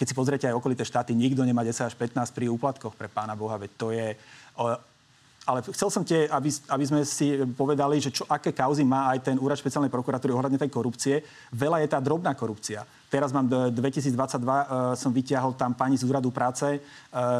[0.00, 3.36] keď si pozriete aj okolité štáty, nikto nemá 10 až 15 pri úplatkoch pre pána
[3.36, 4.16] Boha, veď to je...
[4.16, 4.94] E,
[5.46, 9.30] ale chcel som tie, aby, aby sme si povedali, že čo, aké kauzy má aj
[9.30, 11.22] ten úrad špeciálnej prokuratúry ohľadne tej korupcie.
[11.54, 12.82] Veľa je tá drobná korupcia.
[13.06, 14.64] Teraz mám d- 2022, e,
[14.98, 16.78] som vyťahol tam pani z úradu práce, e,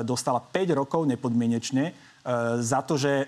[0.07, 1.93] dostala 5 rokov nepodmienečne e,
[2.63, 3.27] za to, že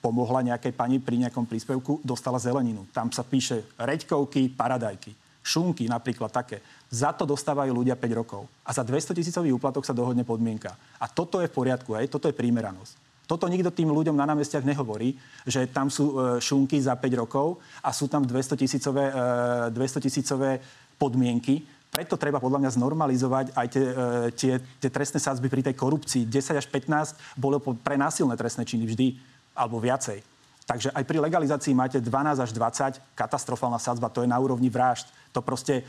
[0.00, 2.88] pomohla nejakej pani pri nejakom príspevku, dostala zeleninu.
[2.90, 5.12] Tam sa píše reďkovky, paradajky.
[5.40, 6.60] Šunky napríklad také.
[6.92, 8.44] Za to dostávajú ľudia 5 rokov.
[8.64, 10.76] A za 200 tisícový úplatok sa dohodne podmienka.
[11.00, 12.12] A toto je v poriadku, hej?
[12.12, 13.10] toto je prímeranosť.
[13.30, 15.14] Toto nikto tým ľuďom na námestiach nehovorí,
[15.46, 20.02] že tam sú e, šunky za 5 rokov a sú tam 200 tisícové, e, 200
[20.02, 20.58] tisícové
[20.98, 21.62] podmienky.
[21.94, 23.94] Preto treba podľa mňa znormalizovať aj tie, e,
[24.34, 26.26] tie, tie trestné sázby pri tej korupcii.
[26.26, 29.06] 10 až 15 bolo pre násilné trestné činy vždy,
[29.54, 30.22] alebo viacej.
[30.70, 35.10] Takže aj pri legalizácii máte 12 až 20, katastrofálna sadzba, to je na úrovni vražd.
[35.34, 35.82] To proste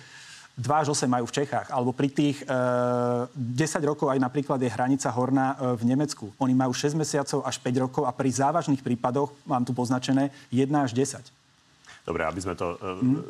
[0.57, 1.70] 2 až 8 majú v Čechách.
[1.70, 6.34] Alebo pri tých e, 10 rokov aj napríklad je hranica horná e, v Nemecku.
[6.41, 10.66] Oni majú 6 mesiacov až 5 rokov a pri závažných prípadoch, mám tu poznačené, 1
[10.74, 11.41] až 10.
[12.02, 13.22] Dobre, aby sme to Mhm.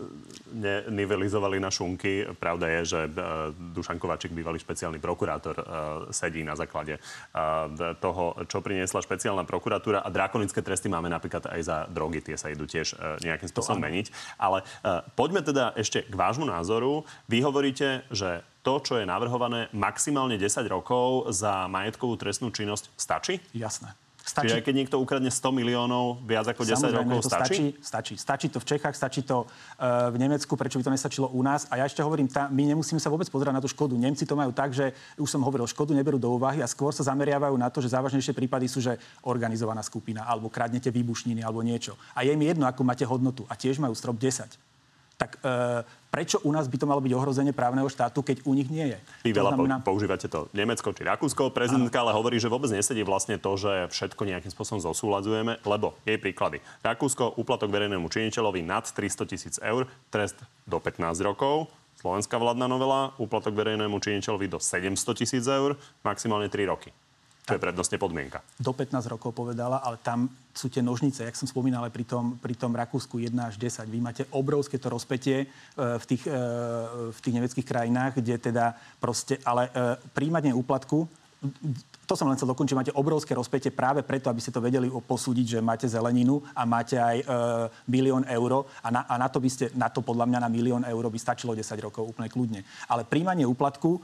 [0.52, 5.66] nenivelizovali na šunky, pravda je, že uh, Dušan Kovačík, bývalý špeciálny prokurátor, uh,
[6.12, 7.00] sedí na základe
[8.00, 12.52] toho, čo priniesla špeciálna prokuratúra a drakonické tresty máme napríklad aj za drogy, tie sa
[12.52, 14.12] idú tiež nejakým spôsobom meniť.
[14.38, 14.64] Ale
[15.16, 17.08] poďme teda ešte k vášmu názoru.
[17.32, 23.42] Vy hovoríte, že to, čo je navrhované, maximálne 10 rokov za majetkovú trestnú činnosť, stačí?
[23.58, 23.98] Jasné.
[24.22, 27.42] Čiže aj keď niekto ukradne 100 miliónov viac ako 10 Samozrejme, rokov, to stačí?
[27.42, 27.66] stačí?
[27.82, 28.14] Stačí.
[28.16, 31.66] Stačí to v Čechách, stačí to uh, v Nemecku, prečo by to nestačilo u nás.
[31.74, 33.98] A ja ešte hovorím, tá, my nemusíme sa vôbec pozerať na tú škodu.
[33.98, 37.02] Nemci to majú tak, že už som hovoril, škodu neberú do úvahy a skôr sa
[37.02, 38.96] zameriavajú na to, že závažnejšie prípady sú, že
[39.26, 41.98] organizovaná skupina, alebo kradnete výbušniny, alebo niečo.
[42.14, 43.44] A je im jedno, akú máte hodnotu.
[43.50, 44.71] A tiež majú strop 10.
[45.22, 48.74] Tak uh, prečo u nás by to malo byť ohrozenie právneho štátu, keď u nich
[48.74, 48.98] nie je?
[49.22, 51.54] Vy veľa znamená- po- používate to Nemecko či Rakúsko.
[51.54, 56.18] Prezidentka ale hovorí, že vôbec nesedí vlastne to, že všetko nejakým spôsobom zosúľadzujeme, lebo jej
[56.18, 56.58] príklady.
[56.82, 61.70] Rakúsko, úplatok verejnému činiteľovi nad 300 tisíc eur, trest do 15 rokov.
[62.02, 66.90] Slovenská vládna novela, úplatok verejnému činiteľovi do 700 tisíc eur, maximálne 3 roky.
[67.50, 68.46] To je prednostne podmienka.
[68.62, 72.54] Do 15 rokov povedala, ale tam sú tie nožnice, jak som spomínal pri tom, pri
[72.54, 73.90] tom Rakúsku 1 až 10.
[73.90, 76.42] Vy máte obrovské to rozpetie e, v tých, e,
[77.10, 81.10] v tých nemeckých krajinách, kde teda proste, ale e, príjmanie úplatku
[82.06, 85.58] to som len chcel dokončiť, máte obrovské rozpätie práve preto, aby ste to vedeli posúdiť,
[85.58, 87.26] že máte zeleninu a máte aj e,
[87.88, 90.84] milión eur a na, a na to by ste, na to podľa mňa na milión
[90.86, 92.62] eur by stačilo 10 rokov úplne kľudne.
[92.92, 94.00] Ale príjmanie úplatku, e,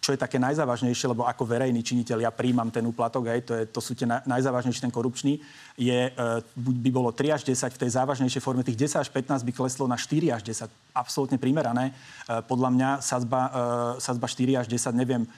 [0.00, 3.68] čo je také najzávažnejšie, lebo ako verejný činiteľ ja príjmam ten úplatok, hej, to, je,
[3.68, 5.36] to sú tie najzávažnejšie, ten korupčný,
[5.76, 6.12] je, e,
[6.56, 9.84] by bolo 3 až 10, v tej závažnejšej forme tých 10 až 15 by kleslo
[9.84, 10.72] na 4 až 10.
[10.96, 11.92] Absolútne primerané.
[11.92, 15.28] E, podľa mňa sazba, e, sazba 4 až 10, neviem,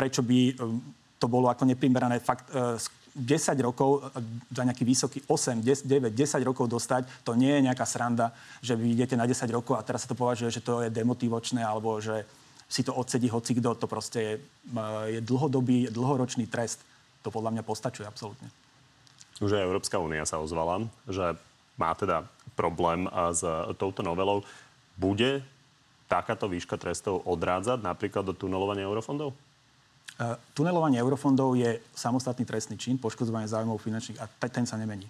[0.00, 0.56] prečo by
[1.20, 2.24] to bolo ako neprimerané.
[2.24, 2.88] Fakt, 10
[3.60, 4.08] rokov
[4.48, 8.32] za nejaký vysoký 8, 10, 9, 10 rokov dostať, to nie je nejaká sranda,
[8.62, 11.60] že vy idete na 10 rokov a teraz sa to považuje, že to je demotivočné
[11.60, 12.24] alebo že
[12.68, 14.34] si to odsedí hoci kto, to proste je,
[15.08, 16.84] je dlhodobý, dlhoročný trest.
[17.24, 18.52] To podľa mňa postačuje absolútne.
[19.40, 21.34] Už aj Európska únia sa ozvala, že
[21.80, 23.40] má teda problém s
[23.78, 24.44] touto novelou.
[24.98, 25.40] Bude
[26.10, 29.30] takáto výška trestov odrádzať napríklad do tunelovania eurofondov?
[30.18, 35.06] Uh, tunelovanie eurofondov je samostatný trestný čin, poškodzovanie záujmov finančných a t- ten sa nemení.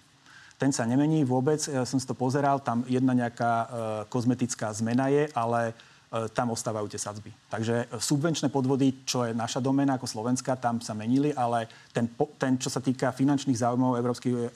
[0.61, 3.67] Ten sa nemení vôbec, ja som si to pozeral, tam jedna nejaká uh,
[4.11, 5.73] kozmetická zmena je, ale
[6.09, 7.29] tam ostávajú tie sadzby.
[7.53, 12.09] Takže e, subvenčné podvody, čo je naša domena ako Slovenska, tam sa menili, ale ten,
[12.41, 14.49] ten čo sa týka finančných záujmov Európskej, e,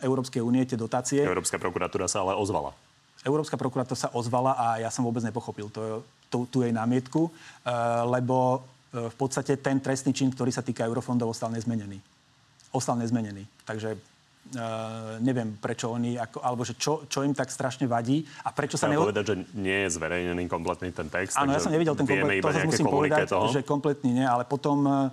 [0.00, 1.20] Európskej únie, tie dotácie...
[1.20, 2.72] Európska prokuratúra sa ale ozvala.
[3.20, 7.30] Európska prokuratúra sa ozvala a ja som vôbec nepochopil to, tú, tú jej námietku,
[8.10, 12.02] lebo v podstate ten trestný čin, ktorý sa týka eurofondov, ostal nezmenený.
[12.74, 13.46] Ostal nezmenený.
[13.62, 13.94] Takže
[14.52, 18.74] Uh, neviem, prečo oni, ako, alebo že čo, čo im tak strašne vadí a prečo
[18.74, 18.90] sa...
[18.90, 19.06] Neho...
[19.06, 21.38] povedať, že nie je zverejnený kompletný ten text.
[21.38, 23.48] Áno, ja som nevidel ten kompletný, to musím povedať, toho.
[23.48, 25.08] že kompletný nie, ale potom, uh,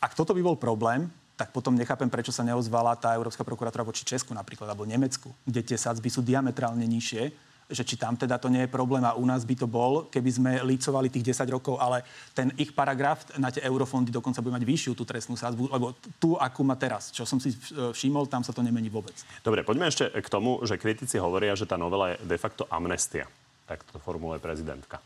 [0.00, 4.06] ak toto by bol problém, tak potom nechápem, prečo sa neozvala tá Európska prokuratúra voči
[4.06, 8.48] Česku napríklad, alebo Nemecku, kde tie sadzby sú diametrálne nižšie že či tam teda to
[8.48, 11.76] nie je problém a u nás by to bol, keby sme lícovali tých 10 rokov,
[11.76, 12.00] ale
[12.32, 16.40] ten ich paragraf na tie eurofondy dokonca bude mať vyššiu tú trestnú sázbu, lebo tú,
[16.40, 17.12] akú má teraz.
[17.12, 19.14] Čo som si všimol, tam sa to nemení vôbec.
[19.44, 23.28] Dobre, poďme ešte k tomu, že kritici hovoria, že tá novela je de facto amnestia.
[23.68, 24.96] Tak to formuluje prezidentka.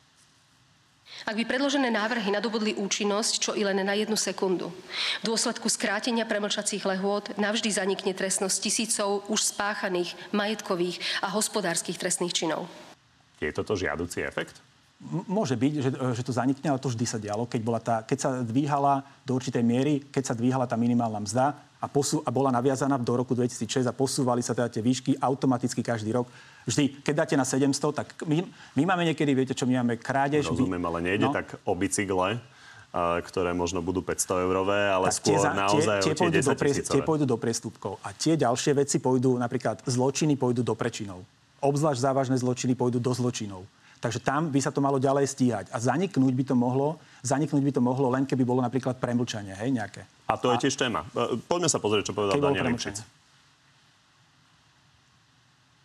[1.23, 4.75] Ak by predložené návrhy nadobudli účinnosť čo i len na jednu sekundu,
[5.23, 12.35] v dôsledku skrátenia premlčacích lehôd navždy zanikne trestnosť tisícov už spáchaných majetkových a hospodárskych trestných
[12.35, 12.67] činov.
[13.39, 14.59] Je toto žiaducí efekt?
[15.27, 17.51] Môže byť, že, že to zanikne, ale to vždy sa dialo.
[17.51, 21.59] Keď, bola tá, keď sa dvíhala do určitej miery, keď sa dvíhala tá minimálna mzda
[21.83, 25.83] a, posú, a bola naviazaná do roku 2006 a posúvali sa teda tie výšky automaticky
[25.83, 26.31] každý rok.
[26.63, 28.47] Vždy, keď dáte na 700, tak my,
[28.79, 30.47] my máme niekedy, viete čo, my máme krádež.
[30.47, 31.35] Rozumiem, ale nejde no.
[31.35, 32.39] tak o bicykle,
[33.27, 36.55] ktoré možno budú 500 eurové, ale tak skôr tie, naozaj tie, tie, tie, 10 do
[36.55, 37.97] pres, tie pôjdu do priestupkov.
[38.05, 41.25] A tie ďalšie veci pôjdu, napríklad zločiny pôjdu do prečinov.
[41.65, 43.65] Obzvlášť závažné zločiny pôjdu do zločinov.
[44.03, 45.71] Takže tam by sa to malo ďalej stíhať.
[45.71, 49.71] A zaniknúť by to mohlo, zaniknúť by to mohlo len keby bolo napríklad premlčanie, hej,
[49.71, 50.03] nejaké.
[50.27, 50.59] A to a...
[50.59, 51.07] je tiež téma.
[51.15, 53.22] E, poďme sa pozrieť, čo povedal Daniel Lipšic.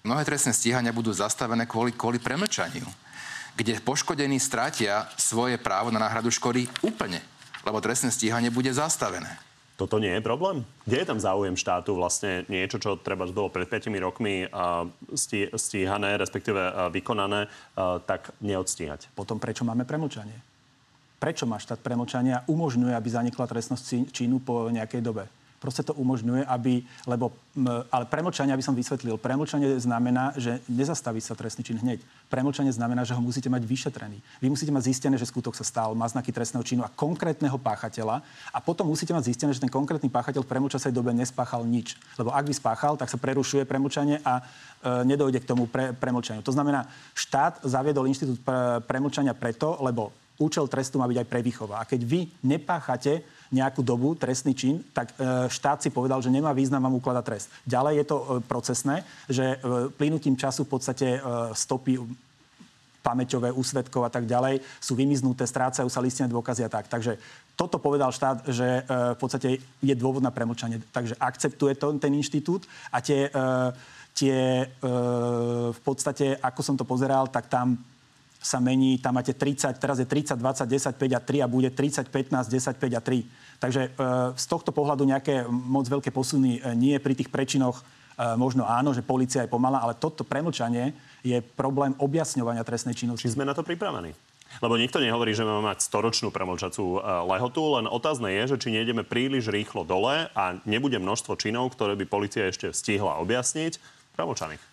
[0.06, 2.86] Mnohé trestné stíhania budú zastavené kvôli, kvôli premlčaniu,
[3.58, 7.22] kde poškodení strátia svoje právo na náhradu škody úplne,
[7.66, 9.42] lebo trestné stíhanie bude zastavené.
[9.78, 10.66] Toto nie je problém?
[10.90, 14.50] Kde je tam záujem štátu vlastne niečo, čo treba bolo pred 5 rokmi
[15.54, 17.46] stíhané, respektíve vykonané,
[18.10, 19.14] tak neodstíhať?
[19.14, 20.34] Potom prečo máme premlčanie?
[21.22, 25.30] Prečo má štát premlčania umožňuje, aby zanikla trestnosť činu po nejakej dobe?
[25.58, 27.34] Proste to umožňuje, aby, lebo,
[27.90, 32.02] ale premlčanie, aby som vysvetlil, premlčanie znamená, že nezastaví sa trestný čin hneď.
[32.30, 34.22] Premlčanie znamená, že ho musíte mať vyšetrený.
[34.42, 38.22] Vy musíte mať zistené, že skutok sa stal, má znaky trestného činu a konkrétneho páchateľa
[38.54, 41.98] a potom musíte mať zistené, že ten konkrétny páchateľ v premlčacej dobe nespáchal nič.
[42.22, 44.44] Lebo ak by spáchal, tak sa prerušuje premlčanie a e,
[45.10, 46.46] nedojde k tomu pre, premlčaniu.
[46.46, 46.86] To znamená,
[47.18, 51.82] štát zaviedol inštitút pre, premlčania preto, lebo účel trestu má byť aj prevýchova.
[51.82, 56.52] A keď vy nepáchate nejakú dobu trestný čin, tak e, štát si povedal, že nemá
[56.52, 57.48] význam vám ukladať trest.
[57.64, 58.96] Ďalej je to e, procesné,
[59.32, 59.58] že e,
[59.96, 61.08] plynutím času v podstate
[61.56, 62.00] stopy
[63.00, 66.92] pamäťové, úsvedkov a tak ďalej sú vymiznuté, strácajú sa listine dôkazy a tak.
[66.92, 67.16] Takže
[67.56, 68.84] toto povedal štát, že
[69.16, 70.84] v podstate je dôvod na premlčanie.
[70.92, 73.32] Takže akceptuje to, ten inštitút a tie,
[74.12, 74.68] tie
[75.72, 77.80] v podstate, ako som to pozeral, tak tam
[78.42, 81.70] sa mení, tam máte 30, teraz je 30, 20, 10, 5 a 3 a bude
[81.74, 83.58] 30, 15, 10, 5 a 3.
[83.58, 83.90] Takže e,
[84.38, 87.84] z tohto pohľadu nejaké moc veľké posuny e, nie pri tých prečinoch e,
[88.38, 90.94] možno áno, že policia je pomalá, ale toto premlčanie
[91.26, 93.26] je problém objasňovania trestnej činnosti.
[93.26, 94.14] Či sme na to pripravení?
[94.64, 99.04] Lebo nikto nehovorí, že máme mať storočnú premlčacú lehotu, len otázne je, že či nejdeme
[99.04, 103.78] príliš rýchlo dole a nebude množstvo činov, ktoré by policia ešte stihla objasniť,
[104.16, 104.64] premlčaných.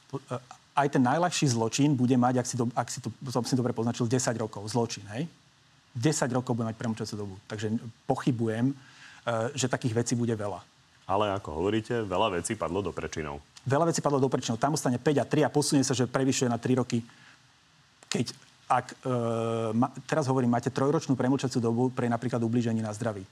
[0.74, 3.70] Aj ten najľahší zločin bude mať, ak si, do, ak si to som si dobre
[3.70, 4.66] poznačil, 10 rokov.
[4.66, 5.30] Zločin, hej?
[5.94, 7.34] 10 rokov bude mať premlčacú dobu.
[7.46, 7.78] Takže
[8.10, 8.74] pochybujem,
[9.54, 10.58] že takých vecí bude veľa.
[11.06, 13.38] Ale ako hovoríte, veľa vecí padlo do prečinov.
[13.62, 14.58] Veľa vecí padlo do prečinov.
[14.58, 17.04] Tam ostane 5 a 3 a posunie sa, že prevyšuje na 3 roky.
[18.10, 19.12] Keď ak, e,
[19.76, 23.24] ma, teraz hovorím, máte trojročnú premlčacú dobu pre napríklad ublíženie na zdraví.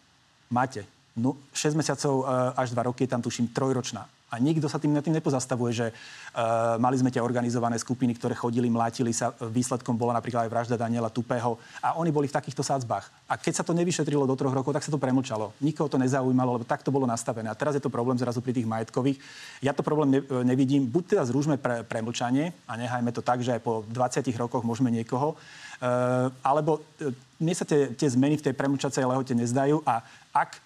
[0.53, 0.85] Máte.
[1.17, 2.25] No, 6 mesiacov e,
[2.57, 4.05] až 2 roky je tam, tuším, trojročná.
[4.33, 8.73] A nikto sa tým tým nepozastavuje, že uh, mali sme tie organizované skupiny, ktoré chodili,
[8.73, 9.37] mlátili sa.
[9.37, 11.61] Výsledkom bola napríklad aj vražda Daniela Tupého.
[11.85, 13.29] A oni boli v takýchto sádzbách.
[13.29, 15.53] A keď sa to nevyšetrilo do troch rokov, tak sa to premlčalo.
[15.61, 17.53] Nikoho to nezaujímalo, lebo tak to bolo nastavené.
[17.53, 19.21] A teraz je to problém zrazu pri tých majetkových.
[19.61, 20.89] Ja to problém ne, nevidím.
[20.89, 24.89] Buď teda zružme pre, premlčanie a nechajme to tak, že aj po 20 rokoch môžeme
[24.89, 25.37] niekoho.
[25.83, 30.57] Uh, alebo uh, mne sa tie, tie zmeny v tej premlčacej lehote nezdajú a ak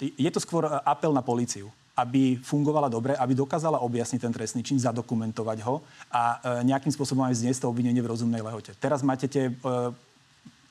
[0.00, 4.80] je to skôr apel na políciu aby fungovala dobre, aby dokázala objasniť ten trestný čin,
[4.80, 8.72] zadokumentovať ho a e, nejakým spôsobom aj zniesť to obvinenie v rozumnej lehote.
[8.80, 9.72] Teraz máte tie, e,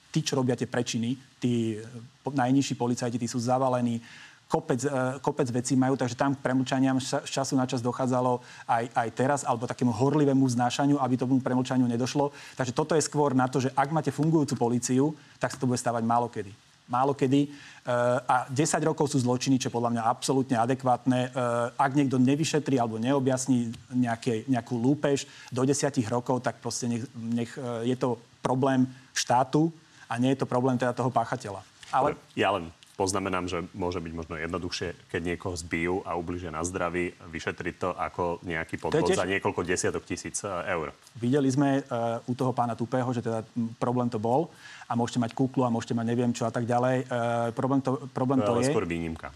[0.09, 1.85] tí, čo robia tie prečiny, tí e,
[2.25, 4.01] najnižší policajti, tí sú zavalení,
[4.49, 4.83] kopec,
[5.23, 9.39] kopec vecí majú, takže tam k premlčaniam z času na čas dochádzalo aj, aj teraz,
[9.47, 12.35] alebo takému horlivému znášaniu, aby tomu premlčaniu nedošlo.
[12.59, 15.79] Takže toto je skôr na to, že ak máte fungujúcu políciu, tak sa to bude
[15.79, 16.51] stávať málo kedy
[16.91, 17.47] málo kedy.
[17.47, 17.87] Eh,
[18.27, 21.31] a 10 rokov sú zločiny, čo podľa mňa absolútne adekvátne.
[21.31, 21.31] Eh,
[21.79, 27.51] ak niekto nevyšetrí alebo neobjasní nejaké, nejakú lúpež do 10 rokov, tak proste nech, nech
[27.55, 28.85] eh, je to problém
[29.15, 29.71] štátu
[30.11, 31.63] a nie je to problém teda toho páchateľa.
[31.89, 32.13] Ale...
[32.35, 32.69] Ja len
[33.01, 37.89] poznamenám, že môže byť možno jednoduchšie, keď niekoho zbijú a ubližia na zdraví, vyšetriť to
[37.97, 39.17] ako nejaký podvod tiež...
[39.17, 40.93] za niekoľko desiatok tisíc eur.
[41.17, 43.41] Videli sme uh, u toho pána Tupého, že teda
[43.81, 44.53] problém to bol
[44.85, 47.07] a môžete mať kúklu a môžete mať neviem čo a tak ďalej.
[47.07, 48.75] E, problém to, problém to, to je...
[48.75, 49.31] skôr výnimka.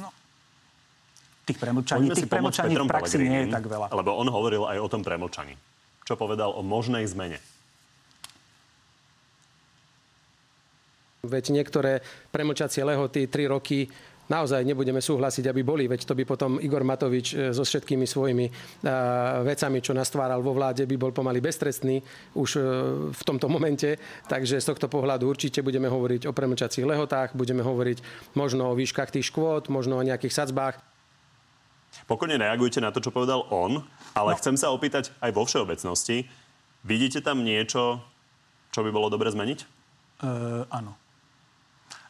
[0.00, 0.08] No,
[1.44, 3.92] tých premlčaní, tých premlčaní v praxi nie je tak veľa.
[3.92, 5.60] Lebo on hovoril aj o tom premlčaní.
[6.08, 7.36] Čo povedal o možnej zmene?
[11.34, 11.98] Veď niektoré
[12.30, 13.90] premlčacie lehoty 3 roky
[14.28, 18.46] naozaj nebudeme súhlasiť, aby boli, veď to by potom Igor Matovič e, so všetkými svojimi
[18.48, 18.52] e,
[19.44, 22.00] vecami, čo nastváral vo vláde, by bol pomaly beztrestný
[22.36, 22.60] už e,
[23.12, 24.00] v tomto momente.
[24.24, 29.12] Takže z tohto pohľadu určite budeme hovoriť o premlčacích lehotách, budeme hovoriť možno o výškach
[29.12, 30.80] tých škôd, možno o nejakých sadzbách.
[32.10, 33.86] Pokojne reagujte na to, čo povedal on,
[34.18, 34.38] ale no.
[34.40, 36.26] chcem sa opýtať aj vo všeobecnosti.
[36.82, 38.02] Vidíte tam niečo,
[38.74, 39.58] čo by bolo dobre zmeniť?
[40.20, 41.03] Uh, áno.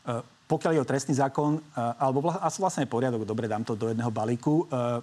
[0.05, 1.63] Uh, pokiaľ je o trestný zákon, eh,
[1.99, 2.21] alebo
[2.61, 5.01] vlastne poriadok, dobre, dám to do jedného balíku, eh,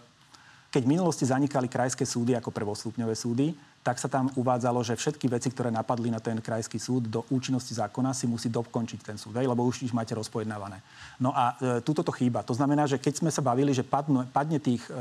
[0.71, 3.51] keď v minulosti zanikali krajské súdy ako prvostupňové súdy,
[3.81, 7.73] tak sa tam uvádzalo, že všetky veci, ktoré napadli na ten krajský súd do účinnosti
[7.73, 10.85] zákona, si musí dokončiť ten súd, aj, lebo už ich máte rozpojednávané.
[11.17, 12.45] No a e, túto to chýba.
[12.45, 14.93] To znamená, že keď sme sa bavili, že padne, padne tých e,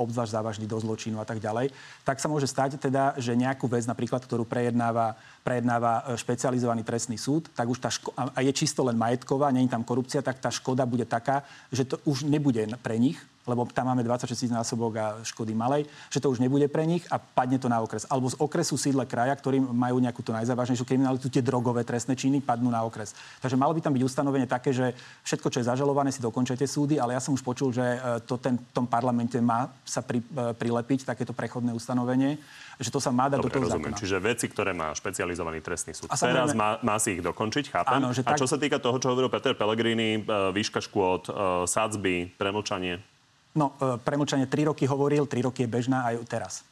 [0.00, 1.68] obzvlášť závažných do zločinu a tak ďalej,
[2.00, 7.20] tak sa môže stať teda, že nejakú vec, napríklad, ktorú prejednáva, prejednáva e, špecializovaný trestný
[7.20, 10.48] súd, tak už tá ško- a je čisto len majetková, je tam korupcia, tak tá
[10.48, 15.06] škoda bude taká, že to už nebude pre nich, lebo tam máme 26 násobok a
[15.20, 18.08] škody malej, že to už nebude pre nich a padne to na okres.
[18.08, 22.40] Alebo z okresu sídle kraja, ktorí majú nejakú tú najzávažnejšiu kriminalitu, tie drogové trestné činy
[22.40, 23.12] padnú na okres.
[23.44, 24.96] Takže malo by tam byť ustanovenie také, že
[25.28, 28.40] všetko, čo je zažalované, si dokončete súdy, ale ja som už počul, že e, to
[28.40, 32.40] ten, v tom parlamente má sa pri, e, prilepiť takéto prechodné ustanovenie
[32.74, 33.94] že to sa má dať Dobre, do toho rozumiem.
[33.94, 34.02] zákona.
[34.02, 36.10] Čiže veci, ktoré má špecializovaný trestný súd.
[36.10, 38.02] A Teraz má, má si ich dokončiť, chápem.
[38.02, 38.42] Áno, že a tak...
[38.42, 41.30] čo sa týka toho, čo hovoril Peter Pellegrini, e, výška škôd,
[41.70, 43.13] sádzby, premlčanie?
[43.54, 46.66] No, e, premlčanie 3 roky hovoril, 3 roky je bežná aj teraz.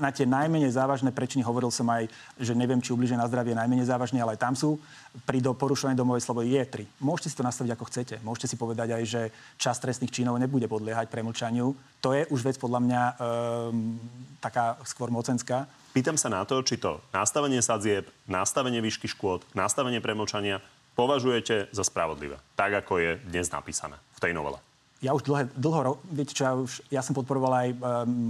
[0.00, 2.08] Na tie najmenej závažné prečiny hovoril som aj,
[2.40, 4.80] že neviem, či ubliženie na zdravie je najmenej závažné, ale aj tam sú.
[5.28, 7.04] Pri porušovaní domovej slobody je 3.
[7.04, 8.14] Môžete si to nastaviť ako chcete.
[8.24, 9.22] Môžete si povedať aj, že
[9.60, 11.76] čas trestných činov nebude podliehať premlčaniu.
[12.00, 14.00] To je už vec podľa mňa um,
[14.40, 15.68] taká skôr mocenská.
[15.92, 20.64] Pýtam sa na to, či to nastavenie sadzieb, nastavenie výšky škôd, nastavenie premlčania
[20.96, 22.40] považujete za spravodlivé.
[22.56, 24.71] Tak, ako je dnes napísané v tej novele
[25.02, 27.78] ja už dlho, dlho viete čo, ja, už, ja som podporoval aj um,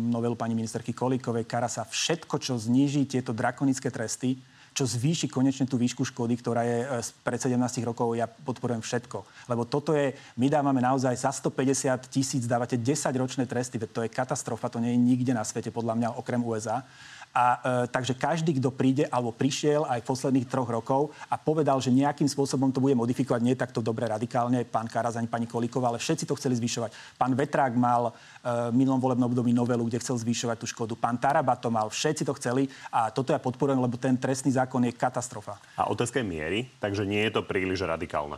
[0.09, 4.41] novelu pani ministerky Kolíkovej, Karasa, všetko, čo zníži tieto drakonické tresty,
[4.73, 6.87] čo zvýši konečne tú výšku škody, ktorá je e,
[7.21, 9.21] pred 17 rokov, ja podporujem všetko.
[9.53, 14.17] Lebo toto je, my dávame naozaj za 150 tisíc, dávate 10-ročné tresty, veď to je
[14.17, 16.89] katastrofa, to nie je nikde na svete, podľa mňa, okrem USA.
[17.33, 21.81] A e, takže každý, kto príde alebo prišiel aj v posledných troch rokov a povedal,
[21.81, 25.89] že nejakým spôsobom to bude modifikovať, nie takto dobre radikálne, pán Karas ani pani Kolíková,
[25.89, 27.17] ale všetci to chceli zvyšovať.
[27.17, 28.13] Pán Vetrák mal e,
[28.69, 30.93] v minulom volebnom období novelu, kde chcel zvyšovať tú škodu.
[30.93, 34.85] Pán Taraba to mal, všetci to chceli a toto ja podporujem, lebo ten trestný zákon
[34.85, 35.57] je katastrofa.
[35.81, 38.37] A otázka je miery, takže nie je to príliš radikálne.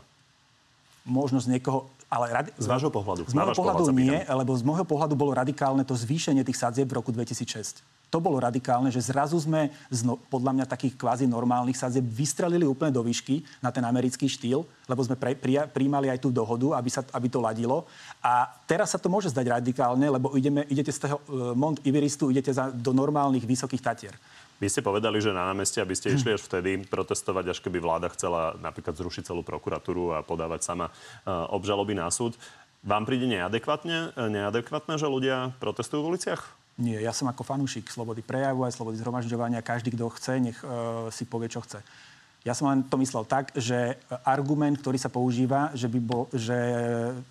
[1.05, 3.29] Možno z niekoho, ale radi- Z vášho pohľadu.
[3.29, 6.89] Z môjho pohľadu pohľad nie, lebo z môjho pohľadu bolo radikálne to zvýšenie tých sadzieb
[6.89, 7.85] v roku 2006.
[8.15, 12.63] To bolo radikálne, že zrazu sme z no, podľa mňa takých kvázi normálnych sadzieb vystrelili
[12.63, 16.79] úplne do výšky na ten americký štýl, lebo sme pre, prija, príjmali aj tú dohodu,
[16.79, 17.91] aby, sa, aby to ladilo.
[18.23, 22.31] A teraz sa to môže zdať radikálne, lebo ideme, idete z toho uh, Mont Iveristu,
[22.31, 24.15] idete za, do normálnych vysokých tatier.
[24.63, 28.07] Vy ste povedali, že na námestie, aby ste išli až vtedy protestovať, až keby vláda
[28.15, 32.39] chcela napríklad zrušiť celú prokuratúru a podávať sama uh, obžaloby na súd.
[32.85, 36.43] Vám príde neadekvátne, neadekvátne, že ľudia protestujú v uliciach?
[36.77, 39.65] Nie, ja som ako fanúšik slobody prejavu aj slobody zhromažďovania.
[39.65, 41.81] Každý, kto chce, nech uh, si povie, čo chce.
[42.45, 46.55] Ja som len to myslel tak, že argument, ktorý sa používa, že, by bol, že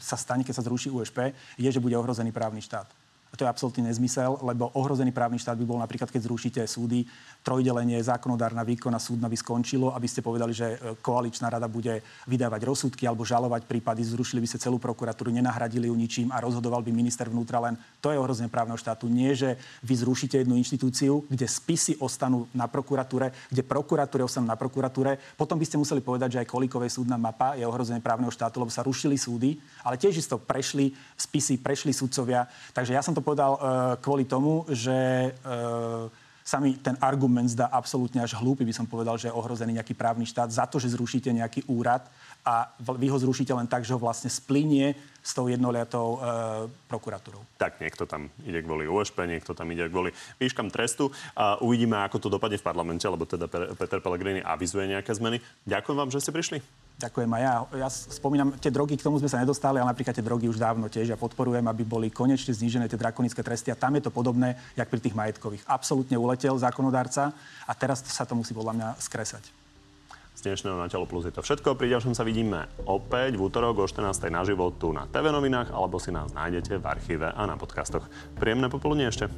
[0.01, 2.89] sa stane, keď sa zruší USP, je, že bude ohrozený právny štát.
[3.33, 7.09] A to je absolútny nezmysel, lebo ohrozený právny štát by bol napríklad, keď zrušíte súdy,
[7.41, 12.05] trojdelenie, zákonodárna výkon a súdna by skončilo, aby ste povedali, že e, koaličná rada bude
[12.29, 16.85] vydávať rozsudky alebo žalovať prípady, zrušili by ste celú prokuratúru, nenahradili ju ničím a rozhodoval
[16.85, 17.73] by minister vnútra len.
[18.05, 19.09] To je ohrozenie právneho štátu.
[19.09, 24.55] Nie, že vy zrušíte jednu inštitúciu, kde spisy ostanú na prokuratúre, kde prokuratúry ostanú na
[24.55, 25.17] prokuratúre.
[25.33, 28.69] Potom by ste museli povedať, že aj kolíkovej súdna mapa je ohrozenie právneho štátu, lebo
[28.69, 32.45] sa rušili súdy, ale tiež isto prešli spisy, prešli sudcovia.
[32.77, 33.59] Takže ja som to povedal uh,
[34.03, 36.11] kvôli tomu, že uh,
[36.43, 39.95] sa mi ten argument zdá absolútne až hlúpy, by som povedal, že je ohrozený nejaký
[39.95, 42.03] právny štát za to, že zrušíte nejaký úrad
[42.43, 42.67] a
[42.99, 44.91] vy ho zrušíte len tak, že ho vlastne splinie
[45.23, 46.27] s tou jednoliatou e,
[46.91, 47.39] prokuratúrou.
[47.55, 51.07] Tak niekto tam ide kvôli USP, niekto tam ide kvôli výškam trestu.
[51.39, 55.39] A uvidíme, ako to dopadne v parlamente, lebo teda Pe- Peter Pellegrini avizuje nejaké zmeny.
[55.63, 56.59] Ďakujem vám, že ste prišli.
[56.93, 57.53] Ďakujem aj ja.
[57.83, 60.87] Ja spomínam, tie drogy, k tomu sme sa nedostali, ale napríklad tie drogy už dávno
[60.87, 61.11] tiež.
[61.11, 63.73] Ja podporujem, aby boli konečne znížené tie drakonické tresty.
[63.73, 65.65] A tam je to podobné, jak pri tých majetkových.
[65.67, 67.33] Absolútne uletel zákonodárca
[67.67, 69.43] a teraz sa to musí podľa mňa skresať.
[70.33, 71.77] Z dnešného Na telo plus je to všetko.
[71.77, 74.33] Pri ďalšom sa vidíme opäť v útorok o 14.
[74.33, 78.05] na život tu na TV novinách, alebo si nás nájdete v archíve a na podcastoch.
[78.39, 79.29] Príjemné popoludne ešte.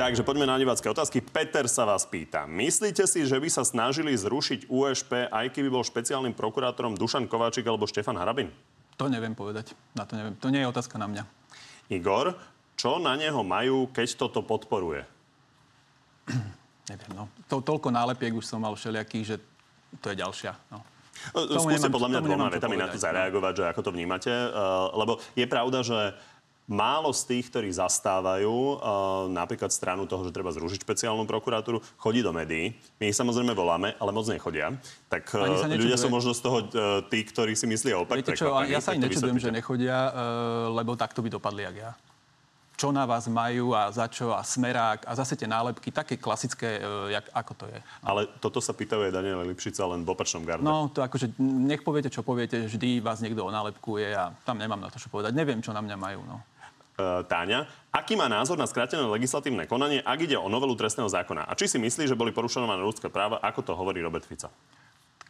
[0.00, 1.20] Takže poďme na divácké otázky.
[1.20, 2.48] Peter sa vás pýta.
[2.48, 7.68] Myslíte si, že by sa snažili zrušiť USP, aj keby bol špeciálnym prokurátorom Dušan Kováčik
[7.68, 8.48] alebo Štefan Harabin?
[8.96, 9.76] To neviem povedať.
[9.92, 10.32] Na to neviem.
[10.40, 11.28] To nie je otázka na mňa.
[11.92, 12.32] Igor,
[12.80, 15.04] čo na neho majú, keď toto podporuje?
[16.90, 17.30] Neviem, no.
[17.46, 19.36] To, toľko nálepiek už som mal všelijakých, že
[20.02, 20.56] to je ďalšia.
[20.74, 20.82] No.
[21.30, 24.32] Tomu Skúste nemám, podľa mňa dvoma vetami na to zareagovať, že ako to vnímate.
[24.32, 26.16] Uh, lebo je pravda, že
[26.70, 32.22] málo z tých, ktorí zastávajú uh, napríklad stranu toho, že treba zrušiť špeciálnu prokuratúru, chodí
[32.22, 32.70] do médií.
[33.02, 34.70] My ich samozrejme voláme, ale moc nechodia.
[35.10, 38.22] Tak uh, ľudia sú možno z toho uh, tí, ktorí si myslia opak.
[38.22, 40.14] Viete čo, ja sa aj nečudujem, že nechodia,
[40.70, 41.92] lebo takto by dopadli, jak ja
[42.80, 46.80] čo na vás majú a za čo a smerák a zase tie nálepky, také klasické,
[47.12, 47.76] jak, ako to je.
[48.00, 50.64] Ale toto sa pýtajú aj Daniela Lipšica len v opačnom garde.
[50.64, 54.88] No, to akože, nech poviete, čo poviete, vždy vás niekto onálepkuje a tam nemám na
[54.88, 55.36] to, čo povedať.
[55.36, 56.40] Neviem, čo na mňa majú, no.
[57.00, 61.48] Uh, Táňa, aký má názor na skrátené legislatívne konanie, ak ide o novelu trestného zákona?
[61.48, 64.52] A či si myslí, že boli porušované ľudské práva, ako to hovorí Robert Fica?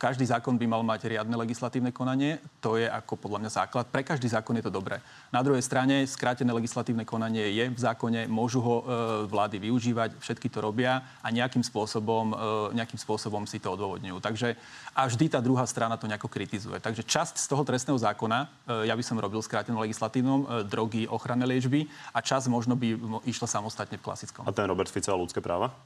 [0.01, 2.41] Každý zákon by mal mať riadne legislatívne konanie.
[2.65, 3.85] To je ako podľa mňa základ.
[3.93, 5.05] Pre každý zákon je to dobré.
[5.29, 8.85] Na druhej strane skrátené legislatívne konanie je v zákone, môžu ho e,
[9.29, 14.17] vlády využívať, všetky to robia a nejakým spôsobom, e, nejakým spôsobom si to odôvodňujú.
[14.25, 14.57] Takže
[14.97, 16.81] a vždy tá druhá strana to nejako kritizuje.
[16.81, 21.05] Takže časť z toho trestného zákona, e, ja by som robil skrátenom legislatívnom, e, drogy,
[21.13, 21.85] ochranné liečby
[22.17, 22.97] a časť možno by
[23.29, 24.49] išla samostatne v klasickom.
[24.49, 25.77] A ten Robert Fico a ľudské práva?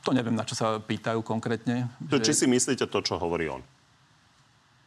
[0.00, 1.92] To neviem, na čo sa pýtajú konkrétne.
[2.08, 2.32] To, že...
[2.32, 3.60] Či si myslíte to, čo hovorí on?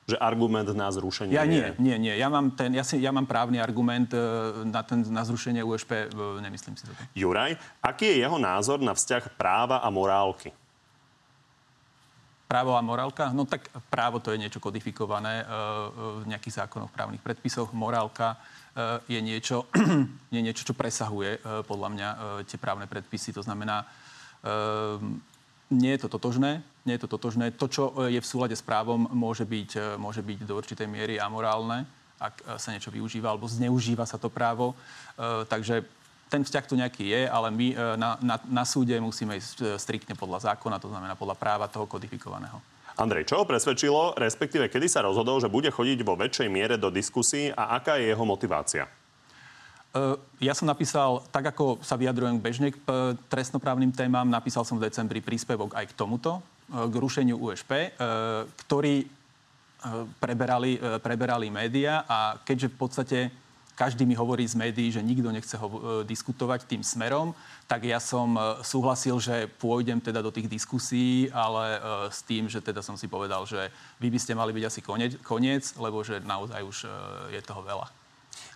[0.04, 2.14] Že argument na zrušenie Ja nie, nie, nie.
[2.20, 4.20] Ja mám, ten, ja, si, ja mám právny argument e,
[4.68, 6.92] na, ten, na zrušenie USP, e, nemyslím si to.
[7.16, 10.52] Juraj, aký je jeho názor na vzťah práva a morálky?
[12.52, 13.32] Právo a morálka?
[13.32, 15.46] No tak právo to je niečo kodifikované e,
[16.20, 17.72] v nejakých zákonoch, právnych predpisoch.
[17.72, 18.36] Morálka
[19.06, 19.70] je niečo,
[20.36, 21.38] je niečo čo presahuje
[21.70, 22.10] podľa mňa
[22.50, 23.30] tie právne predpisy.
[23.38, 23.86] To znamená,
[25.72, 26.62] nie je to totožné.
[26.84, 27.56] Nie je to totožné.
[27.56, 31.88] To, čo je v súlade s právom, môže byť, môže byť do určitej miery amorálne,
[32.20, 34.76] ak sa niečo využíva alebo zneužíva sa to právo.
[35.48, 35.88] Takže
[36.28, 40.52] ten vzťah tu nejaký je, ale my na, na, na súde musíme ísť striktne podľa
[40.52, 42.60] zákona, to znamená podľa práva toho kodifikovaného.
[42.94, 46.94] Andrej, čo ho presvedčilo, respektíve kedy sa rozhodol, že bude chodiť vo väčšej miere do
[46.94, 48.86] diskusí a aká je jeho motivácia?
[50.42, 52.82] Ja som napísal, tak ako sa vyjadrujem bežne k
[53.30, 57.94] trestnoprávnym témam, napísal som v decembri príspevok aj k tomuto, k rušeniu USP,
[58.66, 59.06] ktorý
[60.18, 63.20] preberali, preberali média a keďže v podstate
[63.74, 67.34] každý mi hovorí z médií, že nikto nechce ho, e, diskutovať tým smerom,
[67.66, 71.80] tak ja som e, súhlasil, že pôjdem teda do tých diskusí, ale e,
[72.14, 75.18] s tým, že teda som si povedal, že vy by ste mali byť asi koniec,
[75.26, 76.90] koniec lebo že naozaj už e,
[77.34, 78.03] je toho veľa.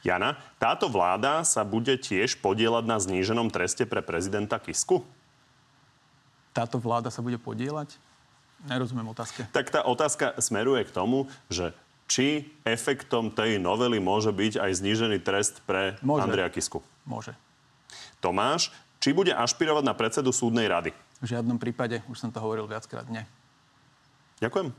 [0.08, 5.04] Jana, táto vláda sa bude tiež podielať na zníženom treste pre prezidenta Kisku?
[6.56, 8.00] Táto vláda sa bude podielať?
[8.72, 9.44] Nerozumiem otázke.
[9.52, 11.76] Tak tá otázka smeruje k tomu, že
[12.08, 16.24] či efektom tej novely môže byť aj znížený trest pre môže.
[16.24, 16.80] Andreja Kisku?
[17.04, 17.36] Môže.
[18.24, 18.72] Tomáš,
[19.04, 20.96] či bude ašpirovať na predsedu súdnej rady?
[21.20, 23.28] V žiadnom prípade, už som to hovoril viackrát, nie.
[24.40, 24.72] Ďakujem.